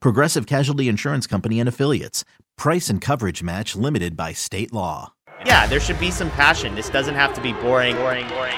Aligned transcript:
Progressive 0.00 0.46
Casualty 0.46 0.88
Insurance 0.88 1.26
Company 1.26 1.60
and 1.60 1.68
Affiliates. 1.68 2.24
Price 2.56 2.88
and 2.88 3.00
coverage 3.00 3.42
match 3.42 3.76
limited 3.76 4.16
by 4.16 4.32
state 4.32 4.72
law. 4.72 5.12
Yeah, 5.46 5.66
there 5.66 5.80
should 5.80 6.00
be 6.00 6.10
some 6.10 6.30
passion. 6.32 6.74
This 6.74 6.90
doesn't 6.90 7.14
have 7.14 7.32
to 7.34 7.40
be 7.40 7.52
boring, 7.52 7.96
boring, 7.96 8.28
boring. 8.28 8.56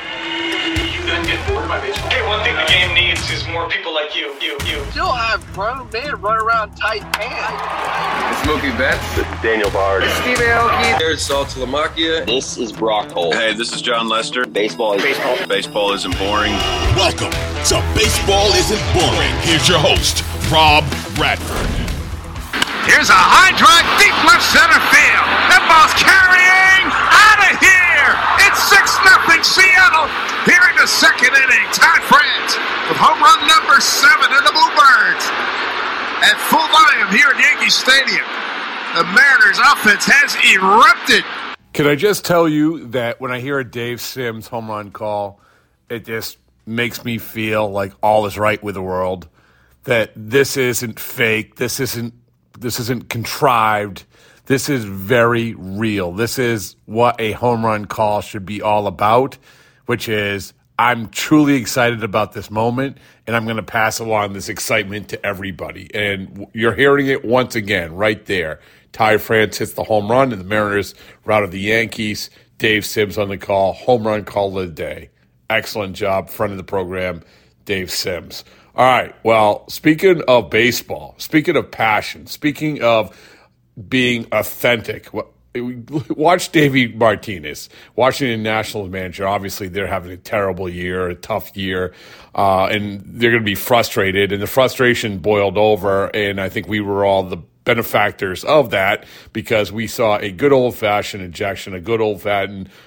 You 0.71 1.01
couldn't 1.01 1.27
get 1.27 1.47
bored 1.49 1.69
by 1.69 1.81
baseball. 1.81 2.09
Hey, 2.11 2.27
one 2.27 2.43
thing 2.45 2.55
the 2.55 2.65
game 2.67 2.95
needs 2.95 3.29
is 3.31 3.47
more 3.49 3.69
people 3.69 3.93
like 3.93 4.15
you, 4.15 4.35
you, 4.41 4.57
you. 4.65 4.79
You 4.79 4.91
still 4.91 5.13
have 5.13 5.45
grown 5.53 5.91
men 5.93 6.21
run 6.21 6.39
around 6.39 6.75
tight 6.77 7.03
pants. 7.13 8.45
Smokey 8.45 8.71
Betts. 8.79 9.17
This 9.17 9.27
is 9.27 9.43
Daniel 9.43 9.71
Bard. 9.71 10.05
Steve 10.05 10.39
Aoki. 10.39 10.99
There's 10.99 11.27
Saltalamacchia. 11.29 12.27
This 12.27 12.57
is 12.57 12.73
Brock 12.73 13.11
Holt. 13.11 13.35
Hey, 13.35 13.53
this 13.55 13.73
is 13.73 13.83
Jon 13.83 14.09
Lester. 14.09 14.47
Baseball 14.47 14.95
is 14.95 15.03
Baseball. 15.03 15.47
Baseball 15.47 15.93
isn't 15.93 16.17
boring. 16.19 16.53
Welcome 16.97 17.31
to 17.31 17.95
Baseball 17.95 18.53
Isn't 18.53 18.95
Boring. 18.95 19.35
Here's 19.43 19.69
your 19.69 19.79
host, 19.79 20.25
Rob 20.51 20.85
Bradford. 21.17 21.67
Here's 22.87 23.11
a 23.11 23.17
high 23.17 23.55
drive 23.55 23.87
deep 24.01 24.17
left 24.27 24.45
center 24.45 24.81
field. 24.91 25.29
That 25.51 25.63
ball's 25.71 25.95
carrying 25.99 26.85
out 26.91 27.41
of 27.47 27.55
here. 27.63 28.11
It's 28.47 28.61
6 28.71 28.81
nothing 29.07 29.43
Seattle. 29.47 30.09
Here 30.49 30.65
in 30.71 30.77
the 30.81 30.89
second 30.89 31.33
inning, 31.37 31.67
Ty 31.73 32.01
France 32.09 32.57
with 32.91 32.99
home 32.99 33.23
run 33.23 33.47
number 33.47 33.79
seven 33.81 34.33
in 34.35 34.43
the 34.43 34.51
Bluebirds. 34.51 35.25
At 36.27 36.37
full 36.51 36.67
volume 36.75 37.09
here 37.15 37.29
at 37.29 37.39
Yankee 37.39 37.71
Stadium. 37.71 38.27
The 38.97 39.05
Mariners 39.05 39.59
offense 39.61 40.05
has 40.07 40.35
erupted. 40.57 41.25
Can 41.73 41.87
I 41.87 41.95
just 41.95 42.25
tell 42.25 42.49
you 42.49 42.89
that 42.89 43.21
when 43.21 43.31
I 43.31 43.39
hear 43.39 43.61
a 43.61 43.65
Dave 43.65 44.01
Sims 44.01 44.49
home 44.49 44.69
run 44.69 44.91
call, 44.91 45.39
it 45.89 46.05
just 46.05 46.39
makes 46.67 47.05
me 47.05 47.19
feel 47.19 47.71
like 47.71 47.93
all 48.03 48.27
is 48.27 48.37
right 48.37 48.61
with 48.61 48.75
the 48.75 48.83
world. 48.83 49.29
That 49.85 50.13
this 50.15 50.57
isn't 50.57 51.01
fake. 51.01 51.57
This 51.57 51.81
isn't 51.81 52.15
this 52.59 52.79
isn't 52.81 53.09
contrived. 53.09 54.05
This 54.47 54.69
is 54.69 54.85
very 54.85 55.55
real. 55.55 56.13
This 56.13 56.39
is 56.39 56.77
what 56.87 57.21
a 57.21 57.33
home 57.33 57.65
run 57.65 57.87
call 57.87 58.21
should 58.21 58.45
be 58.45 58.61
all 58.61 58.87
about, 58.87 59.39
which 59.87 60.09
is 60.09 60.53
I'm 60.79 61.09
truly 61.11 61.57
excited 61.57 62.03
about 62.03 62.33
this 62.33 62.51
moment 62.51 62.99
and 63.27 63.37
I'm 63.37 63.45
going 63.45 63.57
to 63.57 63.63
pass 63.63 63.99
along 63.99 64.33
this 64.33 64.49
excitement 64.49 65.11
to 65.11 65.27
everybody. 65.27 65.89
And 65.95 66.47
you're 66.55 66.75
hearing 66.75 67.07
it 67.07 67.25
once 67.25 67.55
again 67.55 67.95
right 67.95 68.25
there. 68.27 68.61
Ty 68.93 69.19
France 69.19 69.59
hits 69.59 69.75
the 69.75 69.85
home 69.85 70.11
run 70.11 70.33
and 70.33 70.41
the 70.41 70.47
Mariners 70.47 70.95
routed 71.25 71.51
the 71.51 71.61
Yankees. 71.61 72.31
Dave 72.59 72.85
Sims 72.85 73.19
on 73.19 73.29
the 73.29 73.39
call. 73.39 73.73
Home 73.75 74.07
run 74.07 74.25
call 74.25 74.59
of 74.59 74.69
the 74.69 74.73
day. 74.73 75.11
Excellent 75.49 75.97
job, 75.97 76.29
friend 76.29 76.51
of 76.51 76.57
the 76.57 76.65
program, 76.65 77.23
Dave 77.65 77.91
Sims. 77.91 78.45
All 78.75 78.87
right. 78.87 79.15
Well, 79.25 79.69
speaking 79.69 80.23
of 80.29 80.51
baseball, 80.51 81.15
speaking 81.19 81.57
of 81.57 81.71
passion, 81.71 82.27
speaking 82.27 82.83
of 82.83 83.17
being 83.89 84.27
authentic, 84.33 85.09
watch 86.11 86.53
Davey 86.53 86.89
Martinez, 86.89 87.69
Washington 87.97 88.43
Nationals 88.43 88.89
manager. 88.91 89.27
Obviously, 89.27 89.69
they're 89.69 89.87
having 89.87 90.13
a 90.13 90.17
terrible 90.17 90.69
year, 90.69 91.09
a 91.09 91.15
tough 91.15 91.57
year, 91.57 91.93
uh, 92.35 92.67
and 92.67 93.03
they're 93.05 93.31
going 93.31 93.43
to 93.43 93.45
be 93.47 93.57
frustrated. 93.57 94.31
And 94.33 94.41
the 94.41 94.47
frustration 94.47 95.19
boiled 95.19 95.59
over, 95.59 96.07
and 96.15 96.41
I 96.41 96.49
think 96.49 96.69
we 96.69 96.81
were 96.81 97.05
all 97.05 97.25
the 97.25 97.39
benefactors 97.65 98.45
of 98.45 98.71
that 98.71 99.05
because 99.33 99.71
we 99.73 99.87
saw 99.87 100.17
a 100.19 100.31
good 100.31 100.53
old 100.53 100.75
fashioned 100.75 101.23
injection, 101.23 101.75
a 101.75 101.81
good 101.81 102.01
old 102.01 102.23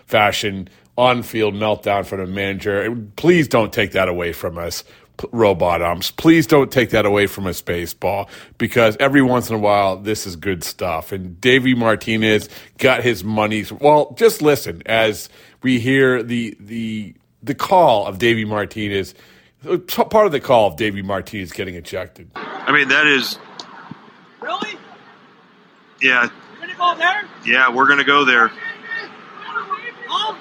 fashioned 0.05 0.69
on 0.98 1.24
field 1.24 1.54
meltdown 1.54 2.06
from 2.06 2.20
the 2.20 2.28
manager. 2.28 2.96
Please 3.16 3.48
don't 3.48 3.74
take 3.74 3.92
that 3.92 4.08
away 4.08 4.34
from 4.34 4.58
us 4.58 4.84
robot 5.31 5.81
umps. 5.81 6.12
Please 6.12 6.48
don't 6.48 6.72
take 6.72 6.90
that 6.92 7.06
away 7.06 7.28
from 7.28 7.48
us, 7.48 7.62
baseball, 7.62 8.30
because 8.58 8.98
every 9.00 9.22
once 9.22 9.50
in 9.50 9.56
a 9.56 9.59
while, 9.59 9.98
this 9.98 10.26
is 10.26 10.36
good 10.36 10.64
stuff. 10.64 11.12
And 11.12 11.40
Davey 11.40 11.74
Martinez 11.74 12.50
got 12.78 13.03
his 13.03 13.24
money's. 13.24 13.72
Well, 13.72 14.14
just 14.18 14.42
listen 14.42 14.82
as 14.86 15.30
we 15.62 15.80
hear 15.80 16.24
the 16.24 16.58
the 16.59 17.16
the 17.42 17.56
call 17.56 18.06
of 18.06 18.18
Davey 18.18 18.46
Martinez. 18.46 19.14
Uh, 19.68 19.78
part 19.78 20.26
of 20.26 20.32
the 20.32 20.42
call 20.42 20.68
of 20.68 20.76
Davey 20.76 21.02
Martinez 21.02 21.52
getting 21.52 21.76
ejected. 21.76 22.30
I 22.36 22.72
mean, 22.72 22.90
that 22.90 23.08
is. 23.08 23.38
Really? 24.42 24.78
Yeah. 26.02 26.30
You're 26.52 26.68
gonna 26.68 26.76
go 26.76 26.96
there? 26.98 27.24
Yeah, 27.46 27.70
we're 27.74 27.88
gonna 27.88 28.03
go 28.03 28.26
there. 28.26 28.52
Huh? 30.08 30.36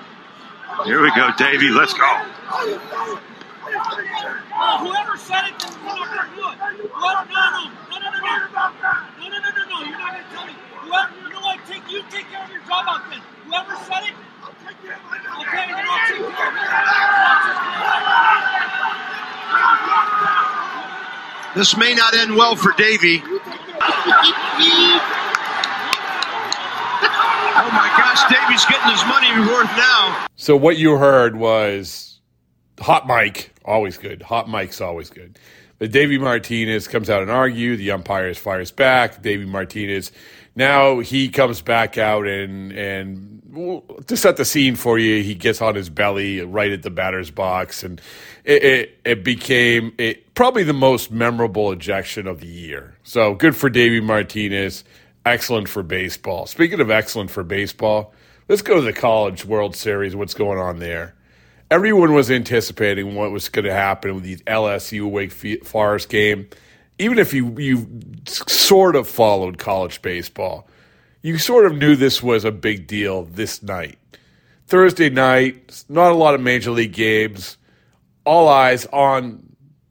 Here 0.84 1.00
we 1.00 1.14
go, 1.14 1.30
Davey. 1.38 1.68
Let's 1.68 1.94
go. 1.94 2.00
Oh, 2.02 3.20
whoever 4.80 5.16
said 5.16 5.44
it, 5.46 5.56
then 5.60 5.72
we're 5.84 5.94
not 5.94 6.08
gonna 6.08 6.28
do 6.34 6.48
it. 6.48 6.58
Whoever, 6.90 7.24
no, 7.30 7.50
no, 7.52 7.70
no, 7.90 7.98
no, 8.00 8.00
no, 8.00 8.10
no, 8.10 8.12
no, 8.18 8.18
no, 9.20 9.20
no, 9.20 9.28
no, 9.28 9.38
no, 9.38 9.50
no. 9.68 9.78
You're 9.86 9.98
not 9.98 10.10
gonna 10.12 10.24
tell 10.32 10.44
me. 10.46 10.54
Whoever, 10.82 11.12
you 11.22 11.28
know 11.30 11.40
what? 11.40 11.60
Take 11.66 11.88
you 11.88 12.02
take 12.10 12.28
care 12.30 12.42
of 12.42 12.50
your 12.50 12.62
job 12.62 12.86
out 12.88 13.08
then. 13.10 13.20
Whoever 13.46 13.76
said 13.84 14.02
it, 14.10 14.14
okay, 14.48 14.74
then 14.82 14.98
I'll 15.86 16.06
take 16.08 16.18
care 16.18 16.48
of 16.48 16.56
it. 16.56 16.62
This 21.54 21.76
may 21.76 21.94
not 21.94 22.14
end 22.14 22.34
well 22.34 22.56
for 22.56 22.72
Davey. 22.72 23.22
My 28.12 28.18
gosh, 28.18 28.30
Davey's 28.30 28.64
getting 28.66 28.90
his 28.90 29.04
money 29.06 29.40
worth 29.40 29.76
now. 29.76 30.26
So 30.36 30.54
what 30.56 30.76
you 30.76 30.96
heard 30.96 31.34
was 31.36 32.20
hot 32.78 33.06
mic, 33.06 33.54
always 33.64 33.96
good. 33.96 34.22
Hot 34.22 34.50
mic's 34.50 34.80
always 34.80 35.08
good. 35.08 35.38
But 35.78 35.92
Davey 35.92 36.18
Martinez 36.18 36.88
comes 36.88 37.08
out 37.08 37.22
and 37.22 37.30
argue. 37.30 37.74
The 37.76 37.90
umpires 37.90 38.36
fires 38.38 38.70
back. 38.70 39.22
Davey 39.22 39.46
Martinez 39.46 40.12
now 40.54 41.00
he 41.00 41.28
comes 41.28 41.62
back 41.62 41.98
out 41.98 42.26
and 42.26 42.72
and 42.72 43.28
to 44.06 44.16
set 44.16 44.38
the 44.38 44.44
scene 44.44 44.76
for 44.76 44.98
you, 44.98 45.22
he 45.22 45.34
gets 45.34 45.60
on 45.60 45.74
his 45.74 45.90
belly 45.90 46.40
right 46.40 46.70
at 46.70 46.82
the 46.82 46.90
batter's 46.90 47.30
box, 47.30 47.82
and 47.82 48.00
it 48.44 48.64
it, 48.64 48.98
it 49.04 49.24
became 49.24 49.92
it, 49.98 50.34
probably 50.34 50.62
the 50.62 50.72
most 50.72 51.10
memorable 51.10 51.70
ejection 51.70 52.26
of 52.26 52.40
the 52.40 52.46
year. 52.46 52.96
So 53.02 53.34
good 53.34 53.54
for 53.56 53.68
Davey 53.68 54.00
Martinez. 54.00 54.84
Excellent 55.24 55.68
for 55.68 55.82
baseball. 55.82 56.46
Speaking 56.46 56.80
of 56.80 56.90
excellent 56.90 57.30
for 57.30 57.44
baseball, 57.44 58.12
let's 58.48 58.62
go 58.62 58.76
to 58.76 58.80
the 58.80 58.92
College 58.92 59.44
World 59.44 59.76
Series. 59.76 60.16
What's 60.16 60.34
going 60.34 60.58
on 60.58 60.80
there? 60.80 61.14
Everyone 61.70 62.12
was 62.12 62.30
anticipating 62.30 63.14
what 63.14 63.30
was 63.30 63.48
going 63.48 63.64
to 63.64 63.72
happen 63.72 64.16
with 64.16 64.24
the 64.24 64.36
LSU 64.38 65.08
Wake 65.08 65.32
Forest 65.64 66.08
game. 66.08 66.48
Even 66.98 67.18
if 67.18 67.32
you 67.32 67.56
you 67.58 67.86
sort 68.26 68.96
of 68.96 69.08
followed 69.08 69.58
college 69.58 70.02
baseball, 70.02 70.68
you 71.22 71.38
sort 71.38 71.66
of 71.66 71.76
knew 71.76 71.94
this 71.94 72.22
was 72.22 72.44
a 72.44 72.52
big 72.52 72.86
deal 72.88 73.24
this 73.24 73.62
night. 73.62 73.98
Thursday 74.66 75.08
night, 75.08 75.84
not 75.88 76.10
a 76.10 76.16
lot 76.16 76.34
of 76.34 76.40
major 76.40 76.72
league 76.72 76.92
games. 76.92 77.56
All 78.26 78.48
eyes 78.48 78.86
on 78.86 79.42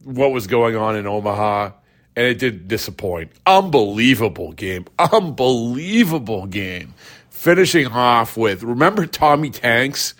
what 0.04 0.32
was 0.32 0.46
going 0.46 0.76
on 0.76 0.94
in 0.94 1.06
Omaha 1.06 1.72
and 2.16 2.26
it 2.26 2.38
did 2.38 2.68
disappoint. 2.68 3.32
Unbelievable 3.46 4.52
game. 4.52 4.86
Unbelievable 4.98 6.46
game. 6.46 6.94
Finishing 7.30 7.86
off 7.88 8.36
with, 8.36 8.62
remember 8.62 9.06
Tommy 9.06 9.50
Tanks? 9.50 10.14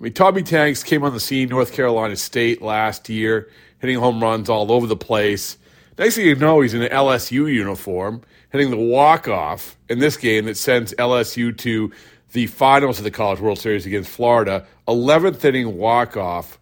I 0.00 0.04
mean, 0.04 0.12
Tommy 0.12 0.42
Tanks 0.42 0.82
came 0.82 1.02
on 1.02 1.12
the 1.12 1.20
scene, 1.20 1.48
North 1.48 1.72
Carolina 1.72 2.16
State 2.16 2.62
last 2.62 3.08
year, 3.08 3.50
hitting 3.78 3.98
home 3.98 4.22
runs 4.22 4.48
all 4.48 4.72
over 4.72 4.86
the 4.86 4.96
place. 4.96 5.58
Next 5.98 6.16
thing 6.16 6.26
you 6.26 6.36
know, 6.36 6.60
he's 6.60 6.74
in 6.74 6.82
an 6.82 6.90
LSU 6.90 7.52
uniform, 7.52 8.22
hitting 8.50 8.70
the 8.70 8.76
walk-off 8.76 9.76
in 9.88 9.98
this 9.98 10.16
game 10.16 10.44
that 10.46 10.56
sends 10.56 10.94
LSU 10.94 11.56
to 11.58 11.92
the 12.32 12.46
finals 12.46 12.98
of 12.98 13.04
the 13.04 13.10
College 13.10 13.40
World 13.40 13.58
Series 13.58 13.86
against 13.86 14.10
Florida. 14.10 14.66
11th 14.86 15.42
inning 15.44 15.76
walk-off 15.76 16.58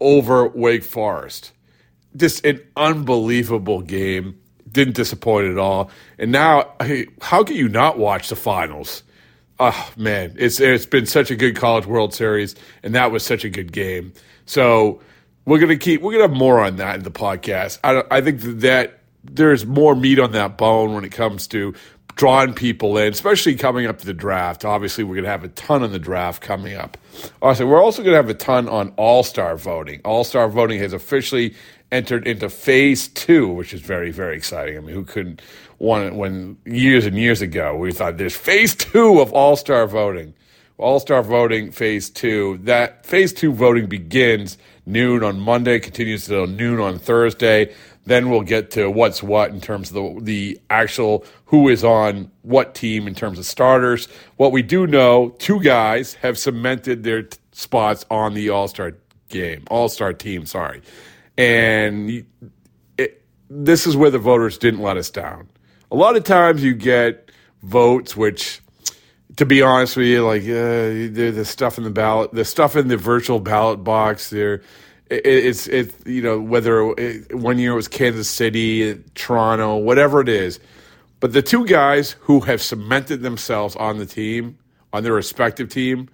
over 0.00 0.46
Wake 0.48 0.84
Forest 0.84 1.52
just 2.16 2.44
an 2.44 2.60
unbelievable 2.76 3.82
game. 3.82 4.38
Didn't 4.70 4.96
disappoint 4.96 5.48
at 5.48 5.58
all. 5.58 5.90
And 6.18 6.30
now, 6.30 6.74
how 7.22 7.42
can 7.42 7.56
you 7.56 7.68
not 7.68 7.98
watch 7.98 8.28
the 8.28 8.36
finals? 8.36 9.02
Oh 9.60 9.90
man, 9.96 10.34
it's 10.38 10.60
it's 10.60 10.86
been 10.86 11.06
such 11.06 11.30
a 11.30 11.36
good 11.36 11.56
College 11.56 11.86
World 11.86 12.14
Series, 12.14 12.54
and 12.82 12.94
that 12.94 13.10
was 13.10 13.24
such 13.24 13.44
a 13.44 13.50
good 13.50 13.72
game. 13.72 14.12
So 14.46 15.00
we're 15.46 15.58
gonna 15.58 15.76
keep 15.76 16.00
we're 16.00 16.12
gonna 16.12 16.28
have 16.28 16.36
more 16.36 16.60
on 16.60 16.76
that 16.76 16.96
in 16.96 17.02
the 17.02 17.10
podcast. 17.10 17.78
I 17.82 18.04
I 18.10 18.20
think 18.20 18.40
that 18.40 19.00
there's 19.24 19.66
more 19.66 19.96
meat 19.96 20.18
on 20.18 20.32
that 20.32 20.56
bone 20.56 20.94
when 20.94 21.04
it 21.04 21.12
comes 21.12 21.46
to 21.48 21.74
drawing 22.18 22.52
people 22.52 22.98
in, 22.98 23.12
especially 23.12 23.54
coming 23.54 23.86
up 23.86 23.98
to 23.98 24.06
the 24.06 24.12
draft. 24.12 24.64
Obviously, 24.64 25.04
we're 25.04 25.14
going 25.14 25.24
to 25.24 25.30
have 25.30 25.44
a 25.44 25.48
ton 25.48 25.82
on 25.82 25.92
the 25.92 25.98
draft 26.00 26.42
coming 26.42 26.74
up. 26.74 26.98
Also, 27.40 27.64
we're 27.66 27.82
also 27.82 28.02
going 28.02 28.12
to 28.12 28.16
have 28.16 28.28
a 28.28 28.34
ton 28.34 28.68
on 28.68 28.92
All 28.96 29.22
Star 29.22 29.56
voting. 29.56 30.00
All 30.04 30.24
Star 30.24 30.48
voting 30.48 30.80
has 30.80 30.92
officially 30.92 31.54
entered 31.90 32.26
into 32.26 32.48
phase 32.48 33.08
two, 33.08 33.48
which 33.48 33.72
is 33.72 33.80
very, 33.80 34.10
very 34.10 34.36
exciting. 34.36 34.76
I 34.76 34.80
mean, 34.80 34.94
who 34.94 35.04
couldn't 35.04 35.40
want 35.78 36.04
it 36.04 36.14
when 36.14 36.58
years 36.64 37.06
and 37.06 37.16
years 37.16 37.40
ago 37.40 37.76
we 37.76 37.92
thought 37.92 38.18
there's 38.18 38.36
phase 38.36 38.74
two 38.74 39.20
of 39.20 39.32
all 39.32 39.56
star 39.56 39.86
voting? 39.86 40.34
All 40.76 41.00
star 41.00 41.22
voting 41.22 41.72
phase 41.72 42.08
two. 42.10 42.58
That 42.62 43.04
phase 43.04 43.32
two 43.32 43.52
voting 43.52 43.86
begins 43.86 44.58
noon 44.86 45.24
on 45.24 45.40
Monday, 45.40 45.80
continues 45.80 46.26
till 46.26 46.46
noon 46.46 46.80
on 46.80 46.98
Thursday. 46.98 47.74
Then 48.06 48.30
we'll 48.30 48.42
get 48.42 48.70
to 48.72 48.90
what's 48.90 49.22
what 49.22 49.50
in 49.50 49.60
terms 49.60 49.90
of 49.90 49.94
the, 49.94 50.20
the 50.22 50.60
actual 50.70 51.26
who 51.46 51.68
is 51.68 51.84
on 51.84 52.30
what 52.42 52.74
team 52.74 53.06
in 53.06 53.14
terms 53.14 53.38
of 53.38 53.44
starters. 53.44 54.08
What 54.36 54.52
we 54.52 54.62
do 54.62 54.86
know, 54.86 55.30
two 55.38 55.60
guys 55.60 56.14
have 56.14 56.38
cemented 56.38 57.02
their 57.02 57.24
t- 57.24 57.38
spots 57.52 58.06
on 58.10 58.32
the 58.32 58.48
All 58.48 58.66
Star 58.68 58.92
game, 59.28 59.64
All 59.70 59.88
Star 59.90 60.14
team. 60.14 60.46
Sorry, 60.46 60.80
and 61.38 62.26
it, 62.98 63.22
this 63.48 63.86
is 63.86 63.96
where 63.96 64.10
the 64.10 64.18
voters 64.18 64.58
didn't 64.58 64.80
let 64.80 64.96
us 64.96 65.08
down. 65.08 65.48
A 65.90 65.96
lot 65.96 66.16
of 66.16 66.24
times 66.24 66.62
you 66.62 66.74
get 66.74 67.30
votes 67.62 68.16
which, 68.16 68.60
to 69.36 69.46
be 69.46 69.62
honest 69.62 69.96
with 69.96 70.06
you, 70.06 70.26
like 70.26 70.42
uh, 70.42 71.08
the 71.14 71.44
stuff 71.46 71.78
in 71.78 71.84
the 71.84 71.90
ballot, 71.90 72.32
the 72.32 72.44
stuff 72.44 72.76
in 72.76 72.88
the 72.88 72.96
virtual 72.96 73.40
ballot 73.40 73.84
box. 73.84 74.30
There, 74.30 74.62
it, 75.08 75.24
it's 75.24 75.66
it 75.68 75.94
you 76.06 76.20
know 76.20 76.38
whether 76.40 76.90
it, 76.98 77.34
one 77.34 77.58
year 77.58 77.72
it 77.72 77.76
was 77.76 77.88
Kansas 77.88 78.28
City, 78.28 79.02
Toronto, 79.14 79.76
whatever 79.76 80.20
it 80.20 80.28
is. 80.28 80.60
But 81.20 81.32
the 81.32 81.42
two 81.42 81.66
guys 81.66 82.12
who 82.20 82.40
have 82.40 82.60
cemented 82.60 83.22
themselves 83.22 83.74
on 83.76 83.98
the 83.98 84.06
team, 84.06 84.58
on 84.92 85.02
their 85.04 85.14
respective 85.14 85.68
team, 85.68 86.08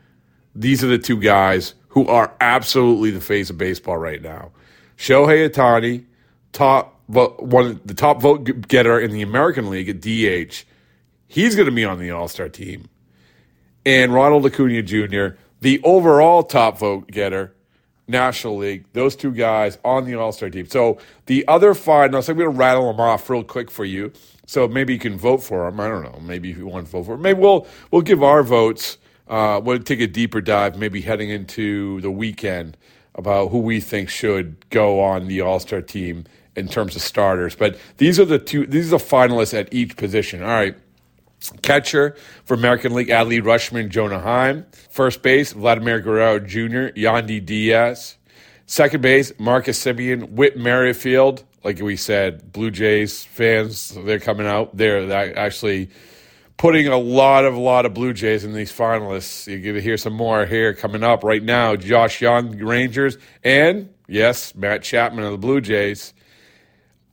these 0.55 0.85
are 0.85 0.87
the 0.87 0.99
two 0.99 1.19
guys 1.19 1.75
who 1.89 2.07
are 2.07 2.35
absolutely 2.41 3.11
the 3.11 3.21
face 3.21 3.51
of 3.51 3.59
baseball 3.59 3.97
right 3.97 4.23
now. 4.23 4.51
Shohei 4.97 5.49
Ohtani, 5.49 6.05
top 6.53 7.01
one 7.07 7.81
the 7.85 7.95
top 7.95 8.21
vote 8.21 8.69
getter 8.69 8.99
in 8.99 9.11
the 9.11 9.23
American 9.23 9.71
League 9.71 9.89
at 9.89 10.01
DH. 10.01 10.65
He's 11.27 11.55
going 11.55 11.67
to 11.67 11.73
be 11.73 11.85
on 11.85 11.99
the 11.99 12.11
All 12.11 12.29
Star 12.29 12.49
team, 12.49 12.89
and 13.85 14.15
Ronald 14.15 14.47
Acuna 14.47 14.83
Jr., 14.83 15.37
the 15.61 15.81
overall 15.83 16.43
top 16.43 16.79
vote 16.79 17.09
getter, 17.09 17.55
National 18.07 18.57
League. 18.57 18.85
Those 18.93 19.17
two 19.17 19.33
guys 19.33 19.79
on 19.85 20.05
the 20.05 20.15
All 20.15 20.33
Star 20.33 20.51
team. 20.51 20.67
So 20.67 20.99
the 21.27 21.47
other 21.49 21.75
finalists, 21.75 22.29
I'm 22.29 22.37
going 22.37 22.51
to 22.51 22.57
rattle 22.57 22.91
them 22.91 23.01
off 23.01 23.29
real 23.29 23.45
quick 23.45 23.71
for 23.71 23.85
you. 23.85 24.13
So 24.47 24.69
maybe 24.69 24.93
you 24.93 24.99
can 24.99 25.17
vote 25.19 25.43
for 25.43 25.65
them. 25.65 25.81
I 25.81 25.89
don't 25.89 26.03
know. 26.03 26.21
Maybe 26.21 26.51
if 26.51 26.59
you 26.59 26.67
want 26.67 26.87
to 26.87 26.93
vote 26.93 27.05
for 27.05 27.13
them, 27.13 27.23
maybe 27.23 27.41
we'll 27.41 27.67
we'll 27.91 28.03
give 28.03 28.23
our 28.23 28.43
votes. 28.43 28.99
Uh, 29.27 29.59
we'll 29.63 29.79
take 29.79 30.01
a 30.01 30.07
deeper 30.07 30.43
dive, 30.43 30.77
maybe 30.77 31.01
heading 31.01 31.31
into 31.31 31.99
the 32.03 32.11
weekend 32.11 32.77
about 33.15 33.51
who 33.51 33.59
we 33.59 33.81
think 33.81 34.09
should 34.09 34.69
go 34.71 35.01
on 35.01 35.29
the 35.29 35.41
All 35.41 35.61
Star 35.61 35.81
team 35.81 36.25
in 36.57 36.69
terms 36.69 36.97
of 36.97 37.03
starters. 37.03 37.55
But 37.55 37.79
these 37.99 38.19
are 38.19 38.25
the 38.25 38.39
two. 38.39 38.67
These 38.67 38.93
are 38.93 38.99
the 38.99 39.05
finalists 39.05 39.59
at 39.59 39.73
each 39.73 39.97
position. 39.97 40.43
All 40.43 40.49
right. 40.49 40.77
Catcher 41.61 42.17
for 42.47 42.55
American 42.55 42.95
League, 42.95 43.09
Adley 43.09 43.41
Rutschman, 43.43 43.91
Jonah 43.91 44.21
Heim. 44.21 44.65
First 44.89 45.23
base, 45.23 45.53
Vladimir 45.53 46.01
Guerrero 46.01 46.39
Jr., 46.39 46.95
Yandy 46.97 47.45
Diaz. 47.45 48.17
Second 48.67 49.03
base, 49.03 49.31
Marcus 49.39 49.83
Semien, 49.83 50.31
Whit 50.31 50.57
Merrifield. 50.57 51.45
Like 51.63 51.81
we 51.81 51.97
said, 51.97 52.51
Blue 52.51 52.71
Jays 52.71 53.25
fans, 53.25 53.91
they're 54.05 54.19
coming 54.19 54.47
out. 54.47 54.75
They're 54.75 55.13
actually 55.37 55.91
putting 56.57 56.87
a 56.87 56.99
lot 56.99 57.45
of 57.45 57.57
lot 57.57 57.87
of 57.87 57.95
Blue 57.95 58.13
Jays 58.13 58.45
in 58.45 58.53
these 58.53 58.73
finalists. 58.73 59.47
You're 59.47 59.61
going 59.61 59.75
to 59.75 59.83
hear 59.83 59.97
some 59.97 60.13
more 60.15 60.47
here 60.47 60.75
coming 60.75 61.03
up 61.03 61.25
right 61.25 61.43
now. 61.43 61.77
Josh 61.77 62.21
Jung, 62.21 62.57
Rangers, 62.59 63.19
and 63.43 63.93
yes, 64.07 64.55
Matt 64.55 64.83
Chapman 64.83 65.25
of 65.25 65.33
the 65.33 65.39
Blue 65.39 65.61
Jays. 65.61 66.15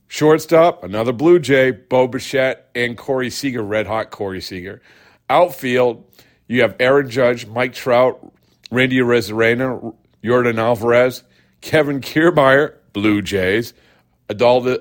Shortstop, 0.08 0.84
another 0.84 1.12
Blue 1.12 1.38
Jay, 1.38 1.70
Bo 1.70 2.06
Bichette, 2.06 2.68
and 2.74 2.98
Corey 2.98 3.30
Seager, 3.30 3.62
red 3.62 3.86
hot 3.86 4.10
Corey 4.10 4.42
Seager. 4.42 4.82
Outfield, 5.30 6.04
you 6.48 6.60
have 6.60 6.76
Aaron 6.78 7.08
Judge, 7.08 7.46
Mike 7.46 7.72
Trout, 7.72 8.30
Randy 8.70 8.98
Arozarena, 8.98 9.94
Yordan 10.22 10.58
Alvarez, 10.58 11.22
Kevin 11.62 12.02
Kiermaier, 12.02 12.74
Blue 12.92 13.22
Jays, 13.22 13.72
Adolis, 14.28 14.78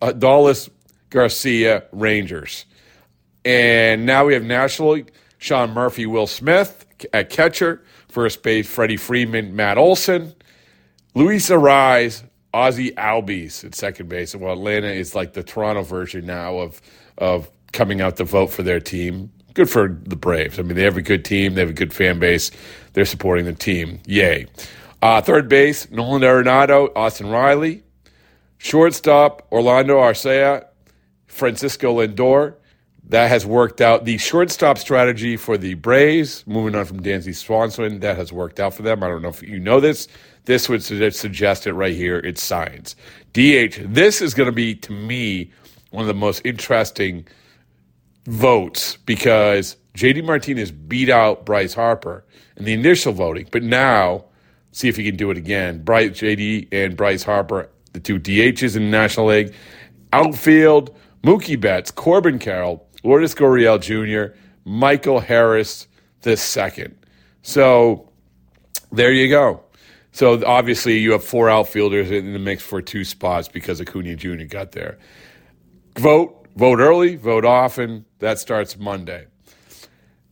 uh, 0.00 0.68
Garcia, 1.10 1.84
Rangers. 1.92 2.64
And 3.44 4.06
now 4.06 4.24
we 4.26 4.34
have 4.34 4.44
National 4.44 4.92
League, 4.92 5.12
Sean 5.38 5.70
Murphy, 5.70 6.06
Will 6.06 6.26
Smith 6.26 6.86
at 7.12 7.30
catcher, 7.30 7.82
first 8.08 8.42
base, 8.42 8.68
Freddie 8.68 8.96
Freeman, 8.96 9.56
Matt 9.56 9.78
Olson, 9.78 10.34
Luis 11.14 11.50
Arraez, 11.50 12.22
Ozzie 12.54 12.92
Albies 12.92 13.64
at 13.64 13.74
second 13.74 14.08
base. 14.08 14.34
Well, 14.36 14.52
Atlanta 14.52 14.88
is 14.88 15.14
like 15.14 15.32
the 15.32 15.42
Toronto 15.42 15.82
version 15.82 16.26
now 16.26 16.58
of 16.58 16.80
of 17.18 17.50
coming 17.72 18.00
out 18.00 18.16
to 18.16 18.24
vote 18.24 18.48
for 18.48 18.62
their 18.62 18.80
team. 18.80 19.32
Good 19.54 19.68
for 19.68 19.88
the 19.88 20.16
Braves. 20.16 20.58
I 20.58 20.62
mean, 20.62 20.76
they 20.76 20.82
have 20.82 20.96
a 20.96 21.02
good 21.02 21.24
team. 21.24 21.54
They 21.54 21.60
have 21.60 21.70
a 21.70 21.74
good 21.74 21.92
fan 21.92 22.18
base. 22.18 22.50
They're 22.92 23.04
supporting 23.04 23.44
the 23.44 23.52
team. 23.52 24.00
Yay. 24.06 24.46
Uh, 25.02 25.20
third 25.20 25.48
base, 25.48 25.90
Nolan 25.90 26.22
Arenado, 26.22 26.90
Austin 26.94 27.28
Riley. 27.28 27.82
Shortstop, 28.58 29.48
Orlando 29.50 29.98
Arcia, 29.98 30.66
Francisco 31.26 31.98
Lindor. 31.98 32.54
That 33.12 33.28
has 33.28 33.44
worked 33.44 33.82
out. 33.82 34.06
The 34.06 34.16
shortstop 34.16 34.78
strategy 34.78 35.36
for 35.36 35.58
the 35.58 35.74
Braves, 35.74 36.46
moving 36.46 36.74
on 36.74 36.86
from 36.86 37.02
Dansby 37.02 37.36
Swanson, 37.36 38.00
that 38.00 38.16
has 38.16 38.32
worked 38.32 38.58
out 38.58 38.72
for 38.72 38.80
them. 38.80 39.02
I 39.02 39.08
don't 39.08 39.20
know 39.20 39.28
if 39.28 39.42
you 39.42 39.60
know 39.60 39.80
this. 39.80 40.08
This 40.46 40.66
would 40.70 40.82
suggest 40.82 41.66
it 41.66 41.74
right 41.74 41.94
here. 41.94 42.20
It's 42.20 42.42
science. 42.42 42.96
DH, 43.34 43.76
this 43.84 44.22
is 44.22 44.32
going 44.32 44.46
to 44.46 44.52
be, 44.52 44.74
to 44.76 44.92
me, 44.92 45.52
one 45.90 46.00
of 46.00 46.06
the 46.08 46.14
most 46.14 46.40
interesting 46.46 47.26
votes 48.24 48.96
because 49.04 49.76
JD 49.94 50.24
Martinez 50.24 50.70
beat 50.70 51.10
out 51.10 51.44
Bryce 51.44 51.74
Harper 51.74 52.24
in 52.56 52.64
the 52.64 52.72
initial 52.72 53.12
voting, 53.12 53.46
but 53.52 53.62
now 53.62 54.24
see 54.70 54.88
if 54.88 54.96
he 54.96 55.04
can 55.04 55.16
do 55.16 55.30
it 55.30 55.36
again. 55.36 55.84
Bryce 55.84 56.12
JD 56.12 56.68
and 56.72 56.96
Bryce 56.96 57.24
Harper, 57.24 57.68
the 57.92 58.00
two 58.00 58.18
DHs 58.18 58.74
in 58.74 58.84
the 58.84 58.90
National 58.90 59.26
League. 59.26 59.52
Outfield, 60.14 60.96
Mookie 61.22 61.60
Betts, 61.60 61.90
Corbin 61.90 62.38
Carroll, 62.38 62.88
Lourdes 63.02 63.34
Gurriel 63.34 63.80
Jr., 63.80 64.36
Michael 64.64 65.20
Harris 65.20 65.88
the 66.22 66.36
second. 66.36 66.96
So 67.42 68.08
there 68.92 69.12
you 69.12 69.28
go. 69.28 69.64
So 70.12 70.44
obviously 70.44 70.98
you 70.98 71.12
have 71.12 71.24
four 71.24 71.48
outfielders 71.48 72.10
in 72.10 72.32
the 72.32 72.38
mix 72.38 72.62
for 72.62 72.82
two 72.82 73.04
spots 73.04 73.48
because 73.48 73.80
Acuna 73.80 74.14
Jr. 74.14 74.44
got 74.44 74.72
there. 74.72 74.98
Vote, 75.98 76.46
vote 76.54 76.80
early, 76.80 77.16
vote 77.16 77.44
often. 77.44 78.04
That 78.18 78.38
starts 78.38 78.78
Monday. 78.78 79.26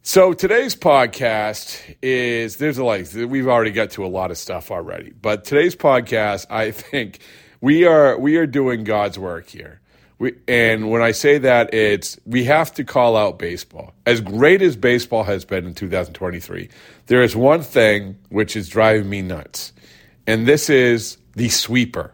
So 0.02 0.32
today's 0.32 0.74
podcast 0.74 1.78
is 2.02 2.56
there's 2.56 2.78
a 2.78 2.84
like 2.84 3.06
we've 3.14 3.48
already 3.48 3.70
got 3.70 3.90
to 3.92 4.04
a 4.04 4.08
lot 4.08 4.30
of 4.30 4.38
stuff 4.38 4.70
already, 4.70 5.12
but 5.12 5.44
today's 5.44 5.76
podcast 5.76 6.46
I 6.50 6.70
think 6.72 7.20
we 7.60 7.84
are 7.84 8.18
we 8.18 8.36
are 8.36 8.46
doing 8.46 8.84
God's 8.84 9.18
work 9.18 9.48
here. 9.48 9.79
We, 10.20 10.34
and 10.46 10.90
when 10.90 11.00
I 11.00 11.12
say 11.12 11.38
that, 11.38 11.72
it's 11.72 12.20
we 12.26 12.44
have 12.44 12.74
to 12.74 12.84
call 12.84 13.16
out 13.16 13.38
baseball. 13.38 13.94
As 14.04 14.20
great 14.20 14.60
as 14.60 14.76
baseball 14.76 15.24
has 15.24 15.46
been 15.46 15.64
in 15.64 15.74
2023, 15.74 16.68
there 17.06 17.22
is 17.22 17.34
one 17.34 17.62
thing 17.62 18.18
which 18.28 18.54
is 18.54 18.68
driving 18.68 19.08
me 19.08 19.22
nuts, 19.22 19.72
and 20.26 20.46
this 20.46 20.68
is 20.68 21.16
the 21.36 21.48
sweeper, 21.48 22.12